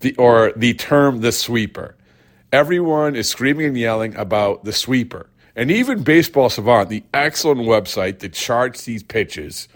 the 0.00 0.14
or 0.16 0.52
the 0.54 0.74
term 0.74 1.22
the 1.22 1.32
sweeper. 1.32 1.96
Everyone 2.52 3.16
is 3.16 3.26
screaming 3.26 3.68
and 3.68 3.78
yelling 3.78 4.14
about 4.16 4.64
the 4.64 4.72
sweeper, 4.74 5.30
and 5.56 5.70
even 5.70 6.02
Baseball 6.02 6.50
Savant, 6.50 6.90
the 6.90 7.04
excellent 7.14 7.60
website 7.60 8.18
that 8.18 8.34
charts 8.34 8.84
these 8.84 9.02
pitches 9.02 9.66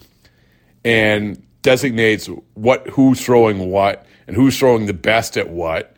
and 0.85 1.43
designates 1.63 2.27
what 2.53 2.87
who's 2.89 3.25
throwing 3.25 3.71
what 3.71 4.05
and 4.27 4.37
who's 4.37 4.59
throwing 4.59 4.85
the 4.85 4.93
best 4.93 5.39
at 5.39 5.49
what 5.49 5.97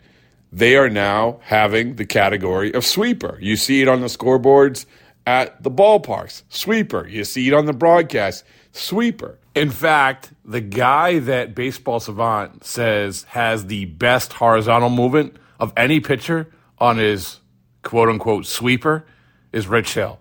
they 0.51 0.75
are 0.75 0.89
now 0.89 1.39
having 1.43 1.95
the 1.95 2.05
category 2.05 2.73
of 2.73 2.85
sweeper. 2.85 3.37
You 3.41 3.55
see 3.55 3.81
it 3.81 3.87
on 3.87 4.01
the 4.01 4.07
scoreboards 4.07 4.85
at 5.25 5.61
the 5.63 5.71
ballparks, 5.71 6.43
sweeper. 6.49 7.07
You 7.07 7.23
see 7.23 7.47
it 7.47 7.53
on 7.53 7.65
the 7.65 7.73
broadcast, 7.73 8.43
sweeper. 8.71 9.39
In 9.55 9.69
fact, 9.69 10.31
the 10.43 10.61
guy 10.61 11.19
that 11.19 11.55
Baseball 11.55 11.99
Savant 11.99 12.63
says 12.65 13.23
has 13.29 13.67
the 13.67 13.85
best 13.85 14.33
horizontal 14.33 14.89
movement 14.89 15.37
of 15.59 15.73
any 15.77 15.99
pitcher 15.99 16.47
on 16.79 16.97
his 16.97 17.39
quote 17.83 18.09
unquote 18.09 18.45
sweeper 18.45 19.05
is 19.51 19.67
Rich 19.67 19.93
Hill. 19.93 20.19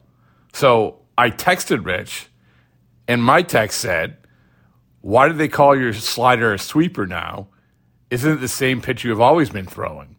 So 0.52 1.00
I 1.16 1.30
texted 1.30 1.84
Rich, 1.84 2.28
and 3.06 3.22
my 3.22 3.42
text 3.42 3.80
said, 3.80 4.16
Why 5.00 5.28
do 5.28 5.34
they 5.34 5.49
call 5.49 5.76
your 5.76 5.92
slider 5.92 6.52
a 6.52 6.58
sweeper 6.58 7.06
now? 7.06 7.49
Isn't 8.10 8.32
it 8.32 8.40
the 8.40 8.49
same 8.49 8.80
pitch 8.80 9.04
you 9.04 9.10
have 9.10 9.20
always 9.20 9.50
been 9.50 9.66
throwing? 9.66 10.16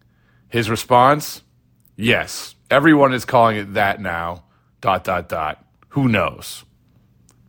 His 0.51 0.69
response, 0.69 1.43
yes. 1.95 2.55
Everyone 2.69 3.13
is 3.13 3.25
calling 3.25 3.57
it 3.57 3.73
that 3.73 4.01
now. 4.01 4.43
Dot, 4.81 5.03
dot, 5.05 5.29
dot. 5.29 5.63
Who 5.89 6.07
knows? 6.07 6.65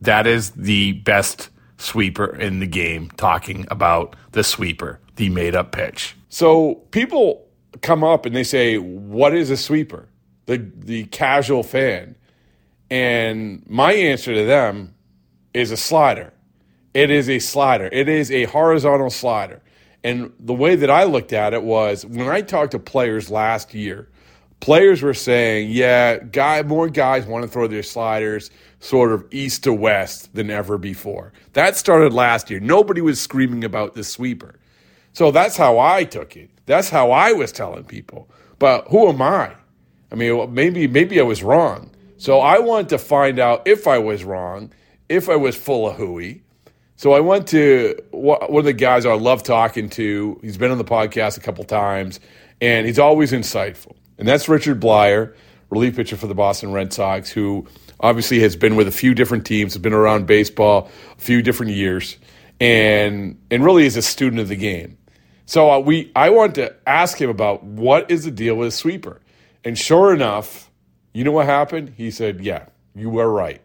That 0.01 0.25
is 0.25 0.51
the 0.51 0.93
best 0.93 1.49
sweeper 1.77 2.33
in 2.35 2.59
the 2.59 2.67
game 2.67 3.09
talking 3.17 3.65
about 3.69 4.15
the 4.31 4.43
sweeper, 4.43 4.99
the 5.17 5.29
made 5.29 5.55
up 5.55 5.71
pitch. 5.71 6.15
So 6.29 6.75
people 6.91 7.45
come 7.81 8.03
up 8.03 8.25
and 8.25 8.35
they 8.35 8.43
say, 8.43 8.77
What 8.77 9.33
is 9.35 9.49
a 9.49 9.57
sweeper? 9.57 10.07
The, 10.45 10.57
the 10.57 11.05
casual 11.05 11.63
fan. 11.63 12.15
And 12.89 13.63
my 13.67 13.93
answer 13.93 14.33
to 14.33 14.45
them 14.45 14.93
is 15.53 15.71
a 15.71 15.77
slider. 15.77 16.33
It 16.93 17.09
is 17.09 17.29
a 17.29 17.39
slider, 17.39 17.89
it 17.91 18.07
is 18.07 18.31
a 18.31 18.43
horizontal 18.45 19.09
slider. 19.09 19.61
And 20.03 20.33
the 20.39 20.53
way 20.53 20.75
that 20.75 20.89
I 20.89 21.03
looked 21.05 21.33
at 21.33 21.53
it 21.53 21.63
was 21.63 22.05
when 22.05 22.29
I 22.29 22.41
talked 22.41 22.71
to 22.71 22.79
players 22.79 23.31
last 23.31 23.73
year, 23.73 24.09
players 24.59 25.01
were 25.01 25.13
saying, 25.13 25.69
yeah, 25.71 26.17
guy, 26.17 26.61
more 26.63 26.89
guys 26.89 27.25
want 27.25 27.43
to 27.43 27.49
throw 27.49 27.67
their 27.67 27.83
sliders 27.83 28.51
sort 28.79 29.11
of 29.11 29.25
east 29.31 29.63
to 29.63 29.73
west 29.73 30.33
than 30.35 30.49
ever 30.49 30.77
before. 30.77 31.31
That 31.53 31.77
started 31.77 32.13
last 32.13 32.49
year. 32.49 32.59
Nobody 32.59 33.01
was 33.01 33.19
screaming 33.19 33.63
about 33.63 33.93
the 33.93 34.03
sweeper. 34.03 34.59
So 35.13 35.31
that's 35.31 35.55
how 35.55 35.79
I 35.79 36.03
took 36.03 36.35
it. 36.35 36.49
That's 36.65 36.89
how 36.89 37.11
I 37.11 37.31
was 37.31 37.51
telling 37.51 37.83
people. 37.83 38.29
But 38.59 38.87
who 38.89 39.07
am 39.09 39.21
I? 39.21 39.53
I 40.11 40.15
mean, 40.15 40.53
maybe 40.53 40.87
maybe 40.87 41.19
I 41.19 41.23
was 41.23 41.43
wrong. 41.43 41.91
So 42.17 42.39
I 42.39 42.59
wanted 42.59 42.89
to 42.89 42.97
find 42.97 43.39
out 43.39 43.67
if 43.67 43.87
I 43.87 43.97
was 43.97 44.23
wrong, 44.23 44.71
if 45.09 45.27
I 45.29 45.35
was 45.35 45.55
full 45.55 45.89
of 45.89 45.97
hooey. 45.97 46.43
So 46.95 47.13
I 47.13 47.19
went 47.19 47.47
to 47.47 47.95
one 48.11 48.59
of 48.59 48.65
the 48.65 48.73
guys 48.73 49.05
I 49.05 49.13
love 49.13 49.43
talking 49.43 49.89
to. 49.91 50.39
He's 50.41 50.57
been 50.57 50.71
on 50.71 50.77
the 50.77 50.85
podcast 50.85 51.37
a 51.37 51.41
couple 51.41 51.63
times, 51.63 52.19
and 52.61 52.85
he's 52.85 52.99
always 52.99 53.31
insightful. 53.31 53.95
And 54.17 54.27
that's 54.27 54.47
Richard 54.47 54.79
Bleier, 54.79 55.35
relief 55.69 55.95
pitcher 55.95 56.15
for 56.15 56.27
the 56.27 56.35
Boston 56.35 56.71
Red 56.71 56.93
Sox, 56.93 57.31
who 57.31 57.67
obviously 57.99 58.39
has 58.41 58.55
been 58.55 58.75
with 58.75 58.87
a 58.87 58.91
few 58.91 59.15
different 59.15 59.45
teams, 59.45 59.73
has 59.73 59.81
been 59.81 59.93
around 59.93 60.27
baseball 60.27 60.89
a 61.17 61.21
few 61.21 61.41
different 61.41 61.71
years, 61.71 62.17
and 62.59 63.41
and 63.49 63.65
really 63.65 63.85
is 63.85 63.97
a 63.97 64.01
student 64.01 64.39
of 64.39 64.47
the 64.47 64.55
game. 64.55 64.97
So 65.45 65.71
uh, 65.71 65.79
we, 65.79 66.11
I 66.15 66.29
wanted 66.29 66.55
to 66.55 66.75
ask 66.87 67.19
him 67.19 67.29
about 67.29 67.63
what 67.63 68.09
is 68.09 68.23
the 68.23 68.31
deal 68.31 68.55
with 68.55 68.67
a 68.67 68.71
sweeper, 68.71 69.19
and 69.63 69.77
sure 69.77 70.13
enough, 70.13 70.69
you 71.13 71.23
know 71.23 71.31
what 71.31 71.47
happened? 71.47 71.95
He 71.97 72.11
said, 72.11 72.41
"Yeah, 72.41 72.67
you 72.93 73.09
were 73.09 73.31
right. 73.31 73.61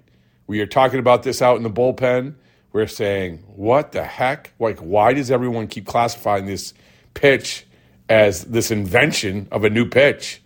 We 0.46 0.60
are 0.60 0.66
talking 0.66 0.98
about 0.98 1.24
this 1.24 1.42
out 1.42 1.58
in 1.58 1.62
the 1.62 1.70
bullpen." 1.70 2.34
We're 2.78 2.86
saying, 2.86 3.38
what 3.56 3.90
the 3.90 4.04
heck? 4.04 4.52
Like, 4.60 4.78
why 4.78 5.12
does 5.12 5.32
everyone 5.32 5.66
keep 5.66 5.84
classifying 5.84 6.46
this 6.46 6.74
pitch 7.12 7.66
as 8.08 8.44
this 8.44 8.70
invention 8.70 9.48
of 9.50 9.64
a 9.64 9.70
new 9.70 9.84
pitch? 9.84 10.40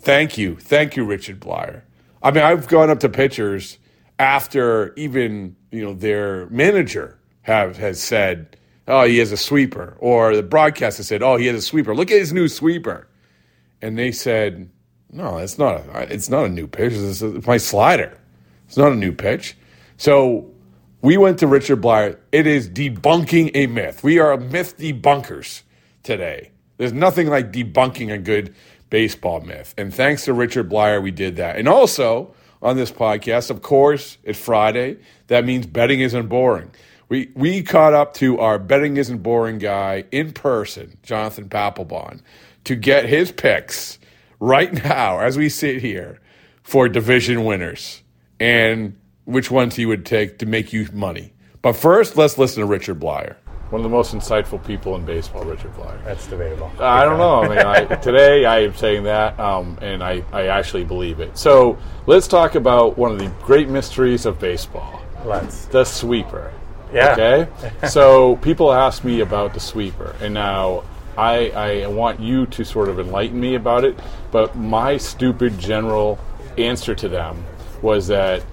Thank 0.00 0.38
you. 0.38 0.56
Thank 0.56 0.96
you, 0.96 1.04
Richard 1.04 1.40
Bleier. 1.40 1.82
I 2.22 2.30
mean, 2.30 2.42
I've 2.42 2.66
gone 2.66 2.88
up 2.88 3.00
to 3.00 3.10
pitchers 3.10 3.76
after 4.18 4.94
even, 4.94 5.54
you 5.70 5.84
know, 5.84 5.92
their 5.92 6.46
manager 6.48 7.18
have 7.42 7.76
has 7.76 8.02
said, 8.02 8.56
oh, 8.88 9.04
he 9.04 9.18
has 9.18 9.30
a 9.30 9.36
sweeper. 9.36 9.98
Or 9.98 10.34
the 10.34 10.42
broadcaster 10.42 11.02
said, 11.02 11.22
oh, 11.22 11.36
he 11.36 11.44
has 11.48 11.56
a 11.56 11.62
sweeper. 11.62 11.94
Look 11.94 12.10
at 12.10 12.18
his 12.18 12.32
new 12.32 12.48
sweeper. 12.48 13.06
And 13.82 13.98
they 13.98 14.12
said, 14.12 14.70
no, 15.12 15.36
it's 15.36 15.58
not 15.58 15.74
a, 15.74 16.10
it's 16.10 16.30
not 16.30 16.46
a 16.46 16.48
new 16.48 16.66
pitch. 16.66 16.94
It's 16.94 17.46
my 17.46 17.58
slider. 17.58 18.18
It's 18.66 18.78
not 18.78 18.92
a 18.92 18.96
new 18.96 19.12
pitch. 19.12 19.58
So 19.98 20.53
we 21.04 21.18
went 21.18 21.38
to 21.40 21.46
Richard 21.46 21.82
Bleier. 21.82 22.16
It 22.32 22.46
is 22.46 22.66
debunking 22.66 23.50
a 23.52 23.66
myth. 23.66 24.02
We 24.02 24.18
are 24.20 24.38
myth 24.38 24.78
debunkers 24.78 25.60
today. 26.02 26.50
There's 26.78 26.94
nothing 26.94 27.28
like 27.28 27.52
debunking 27.52 28.10
a 28.10 28.16
good 28.16 28.54
baseball 28.88 29.42
myth. 29.42 29.74
And 29.76 29.94
thanks 29.94 30.24
to 30.24 30.32
Richard 30.32 30.70
Bleier, 30.70 31.02
we 31.02 31.10
did 31.10 31.36
that. 31.36 31.58
And 31.58 31.68
also 31.68 32.34
on 32.62 32.76
this 32.76 32.90
podcast, 32.90 33.50
of 33.50 33.60
course, 33.60 34.16
it's 34.22 34.38
Friday. 34.38 34.96
That 35.26 35.44
means 35.44 35.66
betting 35.66 36.00
isn't 36.00 36.28
boring. 36.28 36.70
We, 37.10 37.30
we 37.34 37.62
caught 37.62 37.92
up 37.92 38.14
to 38.14 38.38
our 38.38 38.58
betting 38.58 38.96
isn't 38.96 39.18
boring 39.18 39.58
guy 39.58 40.04
in 40.10 40.32
person, 40.32 40.96
Jonathan 41.02 41.50
Papelbon, 41.50 42.22
to 42.64 42.76
get 42.76 43.04
his 43.04 43.30
picks 43.30 43.98
right 44.40 44.72
now 44.84 45.18
as 45.18 45.36
we 45.36 45.50
sit 45.50 45.82
here 45.82 46.18
for 46.62 46.88
division 46.88 47.44
winners. 47.44 48.02
And 48.40 48.96
which 49.24 49.50
ones 49.50 49.76
he 49.76 49.86
would 49.86 50.04
take 50.04 50.38
to 50.38 50.46
make 50.46 50.72
you 50.72 50.88
money. 50.92 51.32
But 51.62 51.74
first, 51.74 52.16
let's 52.16 52.36
listen 52.36 52.60
to 52.60 52.66
Richard 52.66 53.00
Bleier. 53.00 53.36
One 53.70 53.80
of 53.80 53.82
the 53.84 53.96
most 53.96 54.14
insightful 54.14 54.64
people 54.64 54.94
in 54.96 55.04
baseball, 55.04 55.44
Richard 55.44 55.74
Bleier. 55.74 56.02
That's 56.04 56.26
debatable. 56.26 56.70
Uh, 56.78 56.84
I 56.84 57.04
don't 57.04 57.18
know. 57.18 57.42
I 57.42 57.48
mean, 57.48 57.58
I, 57.58 57.84
today 57.96 58.44
I 58.44 58.60
am 58.60 58.74
saying 58.74 59.04
that, 59.04 59.38
um, 59.40 59.78
and 59.80 60.04
I, 60.04 60.22
I 60.32 60.48
actually 60.48 60.84
believe 60.84 61.20
it. 61.20 61.36
So 61.38 61.78
let's 62.06 62.28
talk 62.28 62.54
about 62.54 62.98
one 62.98 63.12
of 63.12 63.18
the 63.18 63.28
great 63.42 63.68
mysteries 63.68 64.26
of 64.26 64.38
baseball. 64.38 65.02
Let's. 65.24 65.64
The 65.66 65.84
sweeper. 65.84 66.52
Yeah. 66.92 67.12
Okay? 67.12 67.48
so 67.88 68.36
people 68.36 68.72
ask 68.72 69.02
me 69.02 69.20
about 69.20 69.54
the 69.54 69.60
sweeper, 69.60 70.14
and 70.20 70.34
now 70.34 70.84
I, 71.16 71.48
I 71.50 71.86
want 71.86 72.20
you 72.20 72.46
to 72.46 72.64
sort 72.64 72.88
of 72.88 73.00
enlighten 73.00 73.40
me 73.40 73.54
about 73.54 73.84
it, 73.84 73.98
but 74.30 74.54
my 74.56 74.96
stupid 74.96 75.58
general 75.58 76.18
answer 76.58 76.94
to 76.94 77.08
them 77.08 77.44
was 77.82 78.06
that 78.08 78.44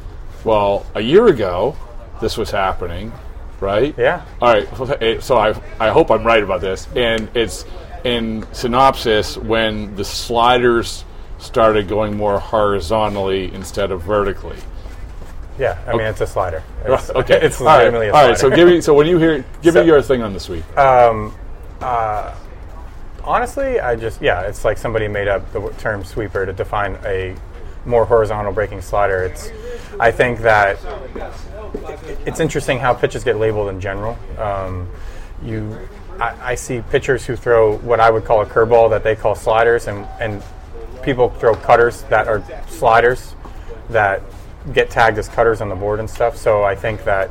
well, 0.44 0.86
a 0.96 1.02
year 1.02 1.28
ago, 1.28 1.76
this 2.20 2.38
was 2.38 2.52
happening, 2.52 3.12
right? 3.60 3.94
Yeah. 3.98 4.26
All 4.42 4.54
right. 4.54 5.24
So 5.24 5.38
I, 5.38 5.60
I 5.80 5.90
hope 5.90 6.12
I'm 6.12 6.24
right 6.24 6.44
about 6.44 6.62
this. 6.62 6.88
And 6.96 7.30
it's 7.36 7.66
in 8.04 8.46
synopsis 8.52 9.38
when 9.38 9.96
the 9.96 10.04
sliders 10.06 11.06
started 11.38 11.88
going 11.88 12.16
more 12.16 12.40
horizontally 12.40 13.54
instead 13.54 13.92
of 13.92 14.02
vertically. 14.04 14.58
Yeah, 15.60 15.78
I 15.86 15.92
mean 15.92 16.02
it's 16.08 16.22
a 16.22 16.28
slider. 16.28 16.64
It's, 16.86 17.10
okay, 17.22 17.40
it's 17.42 17.60
all 17.60 17.68
right. 17.68 17.94
a 17.94 18.10
all 18.12 18.28
right. 18.28 18.38
So 18.38 18.50
give 18.50 18.68
me. 18.68 18.82
So 18.82 18.94
when 18.94 19.06
you 19.08 19.18
hear, 19.18 19.46
give 19.62 19.74
So- 19.74 19.82
me 19.82 19.88
your 19.88 20.02
thing 20.02 20.22
on 20.22 20.34
the 20.34 20.40
sweep. 20.40 20.66
Um, 20.78 21.36
uh, 21.82 22.36
honestly, 23.24 23.80
I 23.80 23.96
just 23.96 24.22
yeah, 24.22 24.42
it's 24.42 24.66
like 24.66 24.78
somebody 24.78 25.08
made 25.08 25.28
up 25.28 25.52
the 25.52 25.70
term 25.78 26.04
sweeper 26.04 26.46
to 26.46 26.54
define 26.54 26.98
a 27.06 27.36
more 27.86 28.06
horizontal 28.06 28.54
breaking 28.54 28.82
slider. 28.82 29.24
It's 29.24 29.52
I 30.00 30.12
think 30.12 30.40
that 30.40 30.78
it's 32.26 32.40
interesting 32.40 32.80
how 32.80 32.94
pitches 32.94 33.24
get 33.24 33.38
labeled 33.38 33.70
in 33.70 33.80
general. 33.80 34.18
Um, 34.38 34.90
you, 35.44 35.78
I, 36.20 36.52
I 36.52 36.56
see 36.56 36.82
pitchers 36.90 37.26
who 37.26 37.36
throw 37.36 37.78
what 37.78 38.00
I 38.00 38.10
would 38.10 38.26
call 38.26 38.42
a 38.42 38.46
curveball 38.46 38.90
that 38.92 39.04
they 39.04 39.16
call 39.16 39.36
sliders, 39.36 39.88
and 39.88 40.06
and 40.20 40.44
people 41.02 41.30
throw 41.30 41.56
cutters 41.56 42.04
that 42.04 42.28
are 42.28 42.44
sliders 42.68 43.36
that 43.90 44.22
get 44.74 44.90
tagged 44.90 45.18
as 45.18 45.28
cutters 45.28 45.62
on 45.62 45.70
the 45.70 45.76
board 45.76 46.00
and 46.00 46.10
stuff. 46.10 46.38
So 46.38 46.64
I 46.64 46.76
think 46.76 47.04
that 47.06 47.30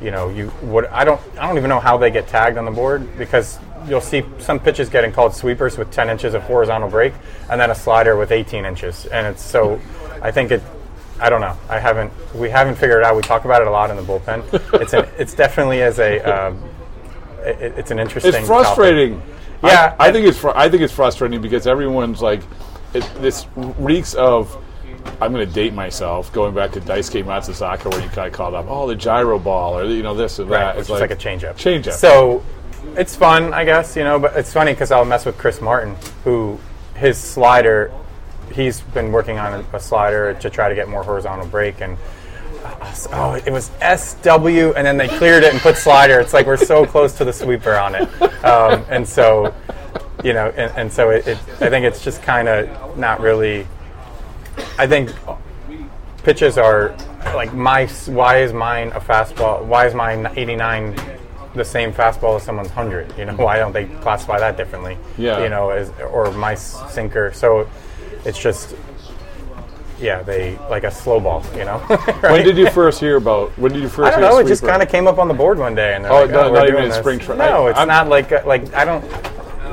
you 0.00 0.10
know 0.10 0.28
you 0.28 0.52
would 0.62 0.86
I 0.86 1.04
don't 1.04 1.20
I 1.38 1.46
don't 1.46 1.58
even 1.58 1.68
know 1.68 1.80
how 1.80 1.96
they 1.96 2.10
get 2.10 2.28
tagged 2.28 2.56
on 2.56 2.64
the 2.64 2.70
board 2.70 3.18
because 3.18 3.58
you'll 3.88 4.00
see 4.00 4.22
some 4.38 4.58
pitches 4.60 4.88
getting 4.88 5.12
called 5.12 5.34
sweepers 5.34 5.78
with 5.78 5.90
10 5.90 6.10
inches 6.10 6.34
of 6.34 6.42
horizontal 6.42 6.88
break 6.88 7.12
and 7.50 7.60
then 7.60 7.70
a 7.70 7.74
slider 7.74 8.16
with 8.16 8.30
18 8.32 8.64
inches 8.64 9.06
and 9.06 9.26
it's 9.26 9.42
so 9.42 9.80
I 10.22 10.30
think 10.30 10.50
it 10.50 10.62
I 11.20 11.30
don't 11.30 11.40
know 11.40 11.56
I 11.68 11.78
haven't 11.78 12.12
we 12.34 12.50
haven't 12.50 12.76
figured 12.76 12.98
it 13.00 13.04
out 13.04 13.16
we 13.16 13.22
talk 13.22 13.44
about 13.44 13.62
it 13.62 13.68
a 13.68 13.70
lot 13.70 13.90
in 13.90 13.96
the 13.96 14.02
bullpen 14.02 14.42
it's 14.80 14.92
an, 14.92 15.06
it's 15.18 15.34
definitely 15.34 15.82
as 15.82 15.98
a 15.98 16.18
um, 16.20 16.62
it, 17.40 17.72
it's 17.78 17.90
an 17.90 17.98
interesting 17.98 18.34
It's 18.34 18.46
frustrating. 18.46 19.20
topic. 19.20 19.34
yeah 19.64 19.96
I, 19.98 20.08
I 20.08 20.12
think 20.12 20.26
it's 20.26 20.38
fr- 20.38 20.50
I 20.54 20.68
think 20.68 20.82
it's 20.82 20.92
frustrating 20.92 21.40
because 21.40 21.66
everyone's 21.66 22.20
like, 22.22 22.42
it, 22.94 23.08
this 23.20 23.46
reeks 23.56 24.14
of. 24.14 24.56
I'm 25.22 25.32
going 25.32 25.46
to 25.46 25.52
date 25.54 25.72
myself, 25.72 26.30
going 26.30 26.54
back 26.54 26.72
to 26.72 26.80
Daisuke 26.80 27.24
Matsuzaka, 27.24 27.90
where 27.90 28.02
you 28.02 28.08
kind 28.10 28.26
of 28.26 28.34
called 28.34 28.52
up, 28.54 28.66
oh, 28.68 28.86
the 28.86 28.94
gyro 28.94 29.38
ball, 29.38 29.78
or 29.78 29.84
you 29.84 30.02
know 30.02 30.14
this 30.14 30.38
and 30.38 30.50
Right, 30.50 30.58
that. 30.60 30.76
which 30.76 30.84
is 30.84 30.90
like 30.90 31.10
a 31.10 31.16
changeup. 31.16 31.54
Changeup. 31.54 31.92
So 31.92 32.42
it's 32.96 33.16
fun, 33.16 33.52
I 33.52 33.64
guess, 33.64 33.96
you 33.96 34.04
know, 34.04 34.18
but 34.18 34.36
it's 34.36 34.52
funny 34.52 34.72
because 34.72 34.90
I'll 34.90 35.04
mess 35.04 35.24
with 35.26 35.38
Chris 35.38 35.60
Martin, 35.60 35.96
who 36.24 36.58
his 36.94 37.18
slider, 37.18 37.92
he's 38.52 38.80
been 38.80 39.12
working 39.12 39.38
on 39.38 39.64
a, 39.72 39.76
a 39.76 39.80
slider 39.80 40.34
to 40.34 40.50
try 40.50 40.68
to 40.68 40.74
get 40.74 40.88
more 40.88 41.02
horizontal 41.02 41.46
break. 41.46 41.80
And 41.80 41.96
uh, 42.64 42.94
oh, 43.12 43.34
it 43.34 43.50
was 43.50 43.70
SW, 43.80 44.76
and 44.76 44.86
then 44.86 44.96
they 44.96 45.08
cleared 45.08 45.44
it 45.44 45.52
and 45.52 45.62
put 45.62 45.76
slider. 45.76 46.20
It's 46.20 46.32
like 46.32 46.46
we're 46.46 46.56
so 46.56 46.84
close 46.84 47.16
to 47.18 47.24
the 47.24 47.32
sweeper 47.32 47.74
on 47.76 47.94
it. 47.94 48.22
Um, 48.44 48.84
and 48.88 49.06
so, 49.06 49.54
you 50.24 50.32
know, 50.32 50.48
and, 50.56 50.72
and 50.76 50.92
so 50.92 51.10
it, 51.10 51.26
it, 51.26 51.38
I 51.60 51.68
think 51.68 51.84
it's 51.84 52.02
just 52.02 52.22
kind 52.22 52.48
of 52.48 52.98
not 52.98 53.20
really. 53.20 53.66
I 54.78 54.86
think 54.86 55.10
pitches 56.22 56.58
are 56.58 56.96
like 57.34 57.52
my 57.54 57.86
why 58.06 58.38
is 58.38 58.52
mine 58.52 58.88
a 58.88 59.00
fastball 59.00 59.64
why 59.64 59.86
is 59.86 59.94
mine 59.94 60.30
89 60.36 60.94
the 61.54 61.64
same 61.64 61.92
fastball 61.92 62.36
as 62.36 62.42
someone's 62.44 62.68
100 62.68 63.18
you 63.18 63.24
know 63.24 63.34
why 63.36 63.58
don't 63.58 63.72
they 63.72 63.86
classify 64.02 64.38
that 64.38 64.56
differently 64.56 64.96
Yeah. 65.18 65.42
you 65.42 65.48
know 65.48 65.70
as 65.70 65.90
or 66.12 66.30
my 66.32 66.54
sinker 66.54 67.32
so 67.32 67.68
it's 68.24 68.38
just 68.38 68.76
yeah 69.98 70.22
they 70.22 70.56
like 70.70 70.84
a 70.84 70.90
slow 70.90 71.18
ball 71.20 71.44
you 71.56 71.64
know 71.64 71.78
When 72.20 72.44
did 72.44 72.56
you 72.56 72.70
first 72.70 73.00
hear 73.00 73.16
about? 73.16 73.50
When 73.58 73.72
did 73.72 73.82
you 73.82 73.88
first? 73.88 74.06
I 74.06 74.10
don't 74.12 74.20
hear 74.20 74.30
know. 74.30 74.38
It 74.38 74.46
just 74.46 74.62
kind 74.64 74.82
of 74.82 74.88
came 74.88 75.06
up 75.06 75.18
on 75.18 75.28
the 75.28 75.34
board 75.34 75.58
one 75.58 75.74
day, 75.74 75.94
and 75.94 76.04
they're 76.04 76.12
Oh, 76.12 76.22
like, 76.22 76.30
not- 76.30 76.46
"Oh, 76.50 76.52
not 76.54 76.68
even 76.68 76.84
in 76.84 76.92
spring 76.92 77.18
tra- 77.18 77.36
No, 77.36 77.66
it's 77.66 77.78
I'm- 77.78 77.88
not 77.88 78.08
like 78.08 78.30
uh, 78.32 78.42
like 78.46 78.72
I 78.74 78.84
don't. 78.84 79.02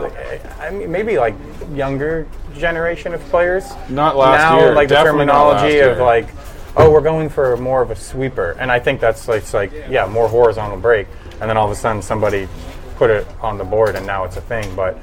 like, 0.01 0.59
I 0.59 0.69
mean, 0.69 0.91
maybe 0.91 1.17
like 1.17 1.35
younger 1.73 2.25
generation 2.57 3.13
of 3.13 3.21
players. 3.29 3.65
Not 3.89 4.15
last 4.17 4.41
now, 4.41 4.59
year. 4.59 4.73
Like 4.73 4.87
the 4.89 4.95
Definitely 4.95 5.25
last 5.27 5.59
terminology 5.61 5.79
of 5.79 5.97
like, 5.99 6.27
oh, 6.75 6.89
we're 6.91 7.01
going 7.01 7.29
for 7.29 7.55
more 7.57 7.81
of 7.81 7.91
a 7.91 7.95
sweeper, 7.95 8.55
and 8.59 8.71
I 8.71 8.79
think 8.79 8.99
that's 8.99 9.27
like, 9.27 9.43
it's 9.43 9.53
like 9.53 9.71
yeah, 9.89 10.05
more 10.07 10.27
horizontal 10.27 10.77
break, 10.77 11.07
and 11.41 11.49
then 11.49 11.57
all 11.57 11.65
of 11.65 11.71
a 11.71 11.75
sudden 11.75 12.01
somebody 12.01 12.47
put 12.95 13.09
it 13.09 13.27
on 13.41 13.57
the 13.57 13.63
board, 13.63 13.95
and 13.95 14.05
now 14.05 14.23
it's 14.23 14.37
a 14.37 14.41
thing. 14.41 14.75
But 14.75 14.97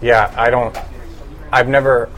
yeah, 0.00 0.32
I 0.36 0.50
don't. 0.50 0.76
I've 1.52 1.68
never 1.68 2.08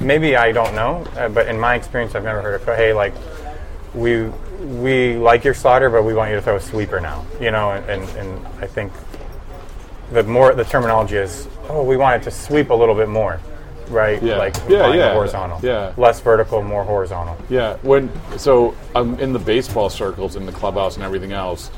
maybe 0.00 0.36
I 0.36 0.52
don't 0.52 0.74
know, 0.74 1.04
uh, 1.16 1.28
but 1.28 1.48
in 1.48 1.58
my 1.58 1.74
experience, 1.74 2.14
I've 2.14 2.24
never 2.24 2.42
heard 2.42 2.60
of 2.60 2.64
hey, 2.66 2.92
like 2.92 3.14
we 3.94 4.26
we 4.60 5.16
like 5.16 5.44
your 5.44 5.54
slaughter, 5.54 5.90
but 5.90 6.04
we 6.04 6.14
want 6.14 6.30
you 6.30 6.36
to 6.36 6.42
throw 6.42 6.56
a 6.56 6.60
sweeper 6.60 7.00
now. 7.00 7.24
You 7.40 7.50
know, 7.50 7.70
and, 7.70 7.88
and, 7.88 8.08
and 8.16 8.46
I 8.60 8.66
think 8.66 8.92
the 10.12 10.22
more 10.22 10.54
the 10.54 10.64
terminology 10.64 11.16
is, 11.16 11.48
oh, 11.68 11.82
we 11.82 11.96
want 11.96 12.20
it 12.20 12.24
to 12.24 12.30
sweep 12.30 12.70
a 12.70 12.74
little 12.74 12.94
bit 12.94 13.08
more, 13.08 13.40
right? 13.88 14.22
Yeah. 14.22 14.36
like 14.36 14.56
Yeah, 14.68 14.92
yeah, 14.92 15.12
horizontal, 15.12 15.60
yeah. 15.62 15.92
less 15.96 16.20
vertical, 16.20 16.62
more 16.62 16.84
horizontal. 16.84 17.36
Yeah, 17.48 17.76
when 17.82 18.10
so 18.38 18.74
um, 18.94 19.18
in 19.18 19.32
the 19.32 19.38
baseball 19.38 19.90
circles, 19.90 20.36
in 20.36 20.46
the 20.46 20.52
clubhouse, 20.52 20.96
and 20.96 21.04
everything 21.04 21.32
else, 21.32 21.70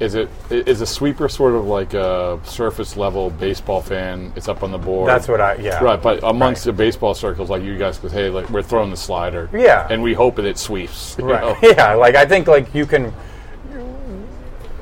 is 0.00 0.14
it 0.14 0.28
is 0.50 0.80
a 0.80 0.86
sweeper 0.86 1.28
sort 1.28 1.54
of 1.54 1.66
like 1.66 1.92
a 1.94 2.40
surface 2.44 2.96
level 2.96 3.30
baseball 3.30 3.82
fan? 3.82 4.32
It's 4.34 4.48
up 4.48 4.62
on 4.62 4.70
the 4.72 4.78
board. 4.78 5.08
That's 5.08 5.28
what 5.28 5.40
I- 5.40 5.54
yeah. 5.56 5.82
Right, 5.84 6.00
but 6.02 6.22
amongst 6.24 6.64
the 6.64 6.72
baseball 6.72 7.14
circles, 7.14 7.50
like 7.50 7.62
you 7.62 7.76
guys, 7.76 7.98
because 7.98 8.12
hey, 8.12 8.30
like 8.30 8.48
we're 8.50 8.62
throwing 8.62 8.90
the 8.90 8.96
slider. 8.96 9.48
Yeah. 9.52 9.86
and 9.90 10.02
we 10.02 10.14
hope 10.14 10.36
that 10.36 10.46
it 10.46 10.56
sweeps. 10.58 11.16
you 11.18 11.26
Right. 11.30 11.42
know? 11.42 11.56
Yeah, 11.76 11.94
like 11.94 12.14
I 12.14 12.24
think 12.24 12.48
like 12.48 12.74
you 12.74 12.86
can, 12.86 13.12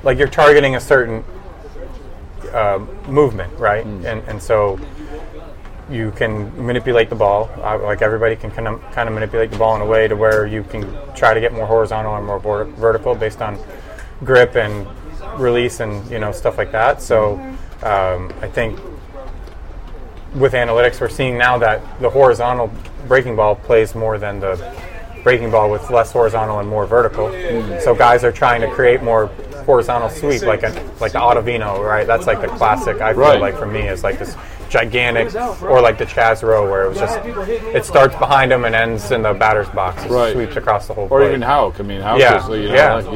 like 0.05 0.19
you're 0.19 0.29
targeting 0.29 0.77
a 0.77 0.81
certain 0.81 1.25
uh, 2.53 2.79
movement, 3.09 3.53
right? 3.59 3.85
Hmm. 3.85 4.07
And 4.07 4.23
and 4.29 4.43
so 4.43 4.79
you 5.91 6.11
can 6.13 6.55
manipulate 6.67 7.09
the 7.11 7.17
ball. 7.17 7.51
Uh, 7.63 7.79
like 7.83 8.03
everybody 8.03 8.37
can 8.37 8.51
kind 8.51 8.69
of 8.69 8.81
kind 8.93 9.09
of 9.09 9.15
manipulate 9.15 9.51
the 9.51 9.59
ball 9.59 9.75
in 9.75 9.83
a 9.83 9.87
way 9.87 10.07
to 10.07 10.15
where 10.15 10.47
you 10.47 10.63
can 10.63 10.87
try 11.17 11.35
to 11.35 11.41
get 11.41 11.53
more 11.53 11.67
horizontal 11.67 12.15
and 12.17 12.25
more 12.27 12.39
vertical 12.39 13.15
based 13.17 13.43
on 13.43 13.59
grip 14.25 14.55
and 14.55 14.87
release 15.37 15.81
and 15.81 16.09
you 16.11 16.19
know 16.19 16.33
stuff 16.33 16.59
like 16.59 16.73
that. 16.73 17.03
So 17.03 17.35
um, 17.83 18.33
I 18.41 18.49
think 18.49 18.79
with 20.35 20.53
analytics, 20.53 21.01
we're 21.01 21.09
seeing 21.09 21.39
now 21.39 21.59
that 21.59 21.81
the 22.01 22.11
horizontal 22.11 22.71
breaking 23.07 23.37
ball 23.37 23.55
plays 23.57 23.95
more 23.95 24.19
than 24.19 24.41
the 24.41 24.57
breaking 25.23 25.51
ball 25.51 25.71
with 25.71 25.91
less 25.91 26.13
horizontal 26.13 26.59
and 26.61 26.69
more 26.69 26.87
vertical. 26.87 27.31
So 27.81 27.95
guys 27.95 28.25
are 28.25 28.33
trying 28.33 28.61
to 28.61 28.71
create 28.73 29.03
more 29.03 29.27
horizontal 29.67 30.09
sweep, 30.09 30.43
like 30.43 30.63
a 30.63 30.69
like 31.01 31.13
the 31.13 31.19
Ottavino, 31.19 31.85
right? 31.85 32.07
That's 32.07 32.27
like 32.27 32.41
the 32.41 32.49
classic. 32.49 33.01
I 33.01 33.13
feel 33.13 33.23
Right. 33.23 33.41
like 33.41 33.57
for 33.59 33.67
me 33.67 33.81
is 33.89 34.03
like 34.05 34.19
this 34.19 34.35
gigantic, 34.71 35.35
or 35.63 35.81
like 35.81 35.97
the 35.99 36.05
Chaz 36.05 36.43
Roe, 36.43 36.71
where 36.71 36.85
it 36.85 36.89
was 36.91 36.99
just 36.99 37.19
it 37.75 37.85
starts 37.85 38.15
behind 38.17 38.53
him 38.53 38.65
and 38.67 38.75
ends 38.75 39.11
in 39.11 39.23
the 39.23 39.33
batter's 39.33 39.69
box, 39.71 40.05
it 40.05 40.11
Right. 40.11 40.33
sweeps 40.33 40.57
across 40.57 40.87
the 40.89 40.95
whole. 40.95 41.05
Or 41.05 41.21
plate. 41.21 41.29
even 41.29 41.43
Houck. 41.43 41.81
I 41.81 41.83
mean, 41.83 42.01
Houck 42.03 42.19
Yeah, 42.21 42.43
is, 42.43 42.49
you 42.49 42.69
know, 42.69 42.75
yeah, 42.75 42.95
like, 42.95 43.07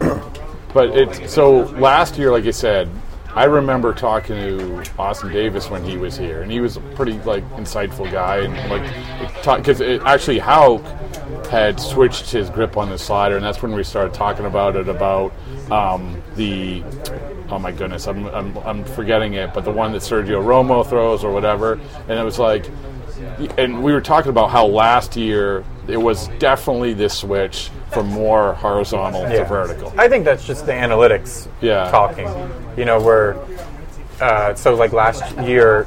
right. 0.00 0.22
But 0.78 0.96
it's 0.96 1.34
so 1.34 1.62
last 1.80 2.18
year, 2.18 2.30
like 2.30 2.44
I 2.44 2.52
said, 2.52 2.88
I 3.34 3.46
remember 3.46 3.92
talking 3.92 4.36
to 4.36 4.84
Austin 4.96 5.32
Davis 5.32 5.68
when 5.68 5.82
he 5.82 5.96
was 5.96 6.16
here, 6.16 6.42
and 6.42 6.52
he 6.52 6.60
was 6.60 6.76
a 6.76 6.80
pretty 6.80 7.14
like 7.22 7.42
insightful 7.56 8.08
guy, 8.12 8.42
and 8.42 8.54
like 8.70 9.58
because 9.58 9.80
actually 9.80 10.38
Houck 10.38 10.84
had 11.48 11.80
switched 11.80 12.30
his 12.30 12.48
grip 12.48 12.76
on 12.76 12.90
the 12.90 12.96
slider, 12.96 13.34
and 13.34 13.44
that's 13.44 13.60
when 13.60 13.74
we 13.74 13.82
started 13.82 14.14
talking 14.14 14.46
about 14.46 14.76
it 14.76 14.88
about 14.88 15.32
um, 15.72 16.22
the 16.36 16.84
oh 17.48 17.58
my 17.58 17.72
goodness, 17.72 18.06
I'm, 18.06 18.26
I'm 18.26 18.56
I'm 18.58 18.84
forgetting 18.84 19.34
it, 19.34 19.52
but 19.52 19.64
the 19.64 19.72
one 19.72 19.90
that 19.94 20.02
Sergio 20.02 20.40
Romo 20.44 20.88
throws 20.88 21.24
or 21.24 21.32
whatever, 21.32 21.72
and 22.06 22.20
it 22.20 22.22
was 22.22 22.38
like 22.38 22.70
and 23.56 23.82
we 23.82 23.92
were 23.92 24.00
talking 24.00 24.30
about 24.30 24.50
how 24.50 24.66
last 24.66 25.16
year 25.16 25.64
it 25.86 25.96
was 25.96 26.28
definitely 26.38 26.94
this 26.94 27.14
switch 27.18 27.70
from 27.92 28.06
more 28.06 28.54
horizontal 28.54 29.22
to 29.22 29.44
vertical. 29.44 29.92
I 29.96 30.08
think 30.08 30.24
that's 30.24 30.46
just 30.46 30.66
the 30.66 30.72
analytics 30.72 31.48
Yeah. 31.60 31.90
talking. 31.90 32.28
You 32.76 32.84
know, 32.84 33.00
where 33.00 33.36
uh, 34.20 34.54
so 34.54 34.74
like 34.74 34.92
last 34.92 35.36
year, 35.38 35.86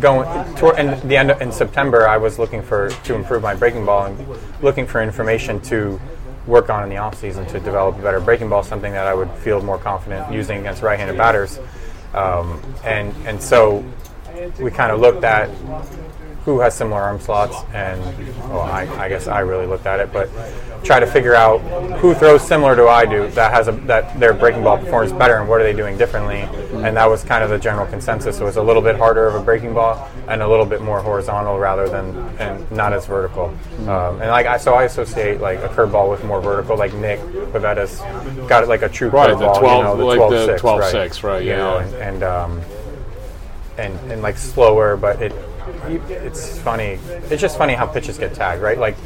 going 0.00 0.54
toward 0.56 0.78
in 0.78 1.08
the 1.08 1.16
end 1.16 1.30
in 1.40 1.52
September, 1.52 2.08
I 2.08 2.16
was 2.16 2.38
looking 2.38 2.62
for 2.62 2.90
to 2.90 3.14
improve 3.14 3.42
my 3.42 3.54
breaking 3.54 3.86
ball 3.86 4.06
and 4.06 4.18
looking 4.62 4.86
for 4.86 5.00
information 5.00 5.60
to 5.62 6.00
work 6.46 6.70
on 6.70 6.82
in 6.84 6.88
the 6.88 6.96
off 6.96 7.14
season 7.16 7.46
to 7.46 7.58
develop 7.60 7.98
a 7.98 8.02
better 8.02 8.20
breaking 8.20 8.48
ball, 8.48 8.62
something 8.62 8.92
that 8.92 9.06
I 9.06 9.14
would 9.14 9.30
feel 9.30 9.60
more 9.62 9.78
confident 9.78 10.32
using 10.32 10.60
against 10.60 10.82
right-handed 10.82 11.16
batters. 11.16 11.58
Um, 12.14 12.62
and 12.84 13.14
and 13.26 13.40
so 13.42 13.84
we 14.58 14.70
kind 14.70 14.92
of 14.92 15.00
looked 15.00 15.24
at 15.24 15.48
who 16.46 16.60
has 16.60 16.76
similar 16.76 17.02
arm 17.02 17.18
slots, 17.18 17.56
and 17.74 18.00
well, 18.50 18.60
I, 18.60 18.82
I 18.96 19.08
guess 19.08 19.26
I 19.26 19.40
really 19.40 19.66
looked 19.66 19.84
at 19.84 19.98
it, 19.98 20.12
but 20.12 20.30
try 20.84 21.00
to 21.00 21.06
figure 21.06 21.34
out 21.34 21.58
who 21.98 22.14
throws 22.14 22.46
similar 22.46 22.76
to 22.76 22.86
I 22.86 23.04
do 23.04 23.26
that 23.30 23.52
has 23.52 23.66
a 23.66 23.72
that 23.72 24.18
their 24.20 24.32
breaking 24.32 24.62
ball 24.62 24.78
performs 24.78 25.12
better, 25.12 25.38
and 25.38 25.48
what 25.48 25.60
are 25.60 25.64
they 25.64 25.72
doing 25.72 25.98
differently, 25.98 26.42
and 26.84 26.96
that 26.96 27.06
was 27.06 27.24
kind 27.24 27.42
of 27.42 27.50
the 27.50 27.58
general 27.58 27.84
consensus. 27.88 28.38
It 28.38 28.44
was 28.44 28.58
a 28.58 28.62
little 28.62 28.80
bit 28.80 28.94
harder 28.94 29.26
of 29.26 29.34
a 29.34 29.40
breaking 29.40 29.74
ball 29.74 30.08
and 30.28 30.40
a 30.40 30.46
little 30.46 30.64
bit 30.64 30.82
more 30.82 31.00
horizontal 31.00 31.58
rather 31.58 31.88
than 31.88 32.16
and 32.38 32.70
not 32.70 32.92
as 32.92 33.06
vertical. 33.06 33.46
Um, 33.88 34.20
and 34.20 34.30
like 34.30 34.46
I 34.46 34.56
so 34.56 34.74
I 34.74 34.84
associate 34.84 35.40
like 35.40 35.58
a 35.58 35.68
curveball 35.68 36.08
with 36.08 36.24
more 36.24 36.40
vertical, 36.40 36.78
like 36.78 36.94
Nick 36.94 37.18
Pivetta's 37.52 37.98
got 38.48 38.62
it 38.62 38.68
like 38.68 38.82
a 38.82 38.88
true 38.88 39.08
Right, 39.08 39.30
curveball, 39.30 39.58
12 39.58 39.78
you 39.78 39.82
know, 39.82 39.96
the 39.96 40.04
like 40.04 40.16
12 40.18 40.30
the 40.30 40.46
6, 40.46 40.62
right, 40.62 40.92
6, 40.92 41.22
right, 41.24 41.42
you 41.42 41.50
yeah, 41.50 41.56
know, 41.56 41.78
and, 41.78 41.94
and 41.94 42.22
um, 42.22 42.60
and, 43.78 43.94
and 44.10 44.22
like 44.22 44.36
slower, 44.38 44.96
but 44.96 45.20
it 45.22 45.32
it's 46.08 46.58
funny. 46.58 46.98
It's 47.30 47.40
just 47.40 47.58
funny 47.58 47.74
how 47.74 47.86
pitches 47.86 48.18
get 48.18 48.34
tagged, 48.34 48.62
right? 48.62 48.78
Like 48.78 48.96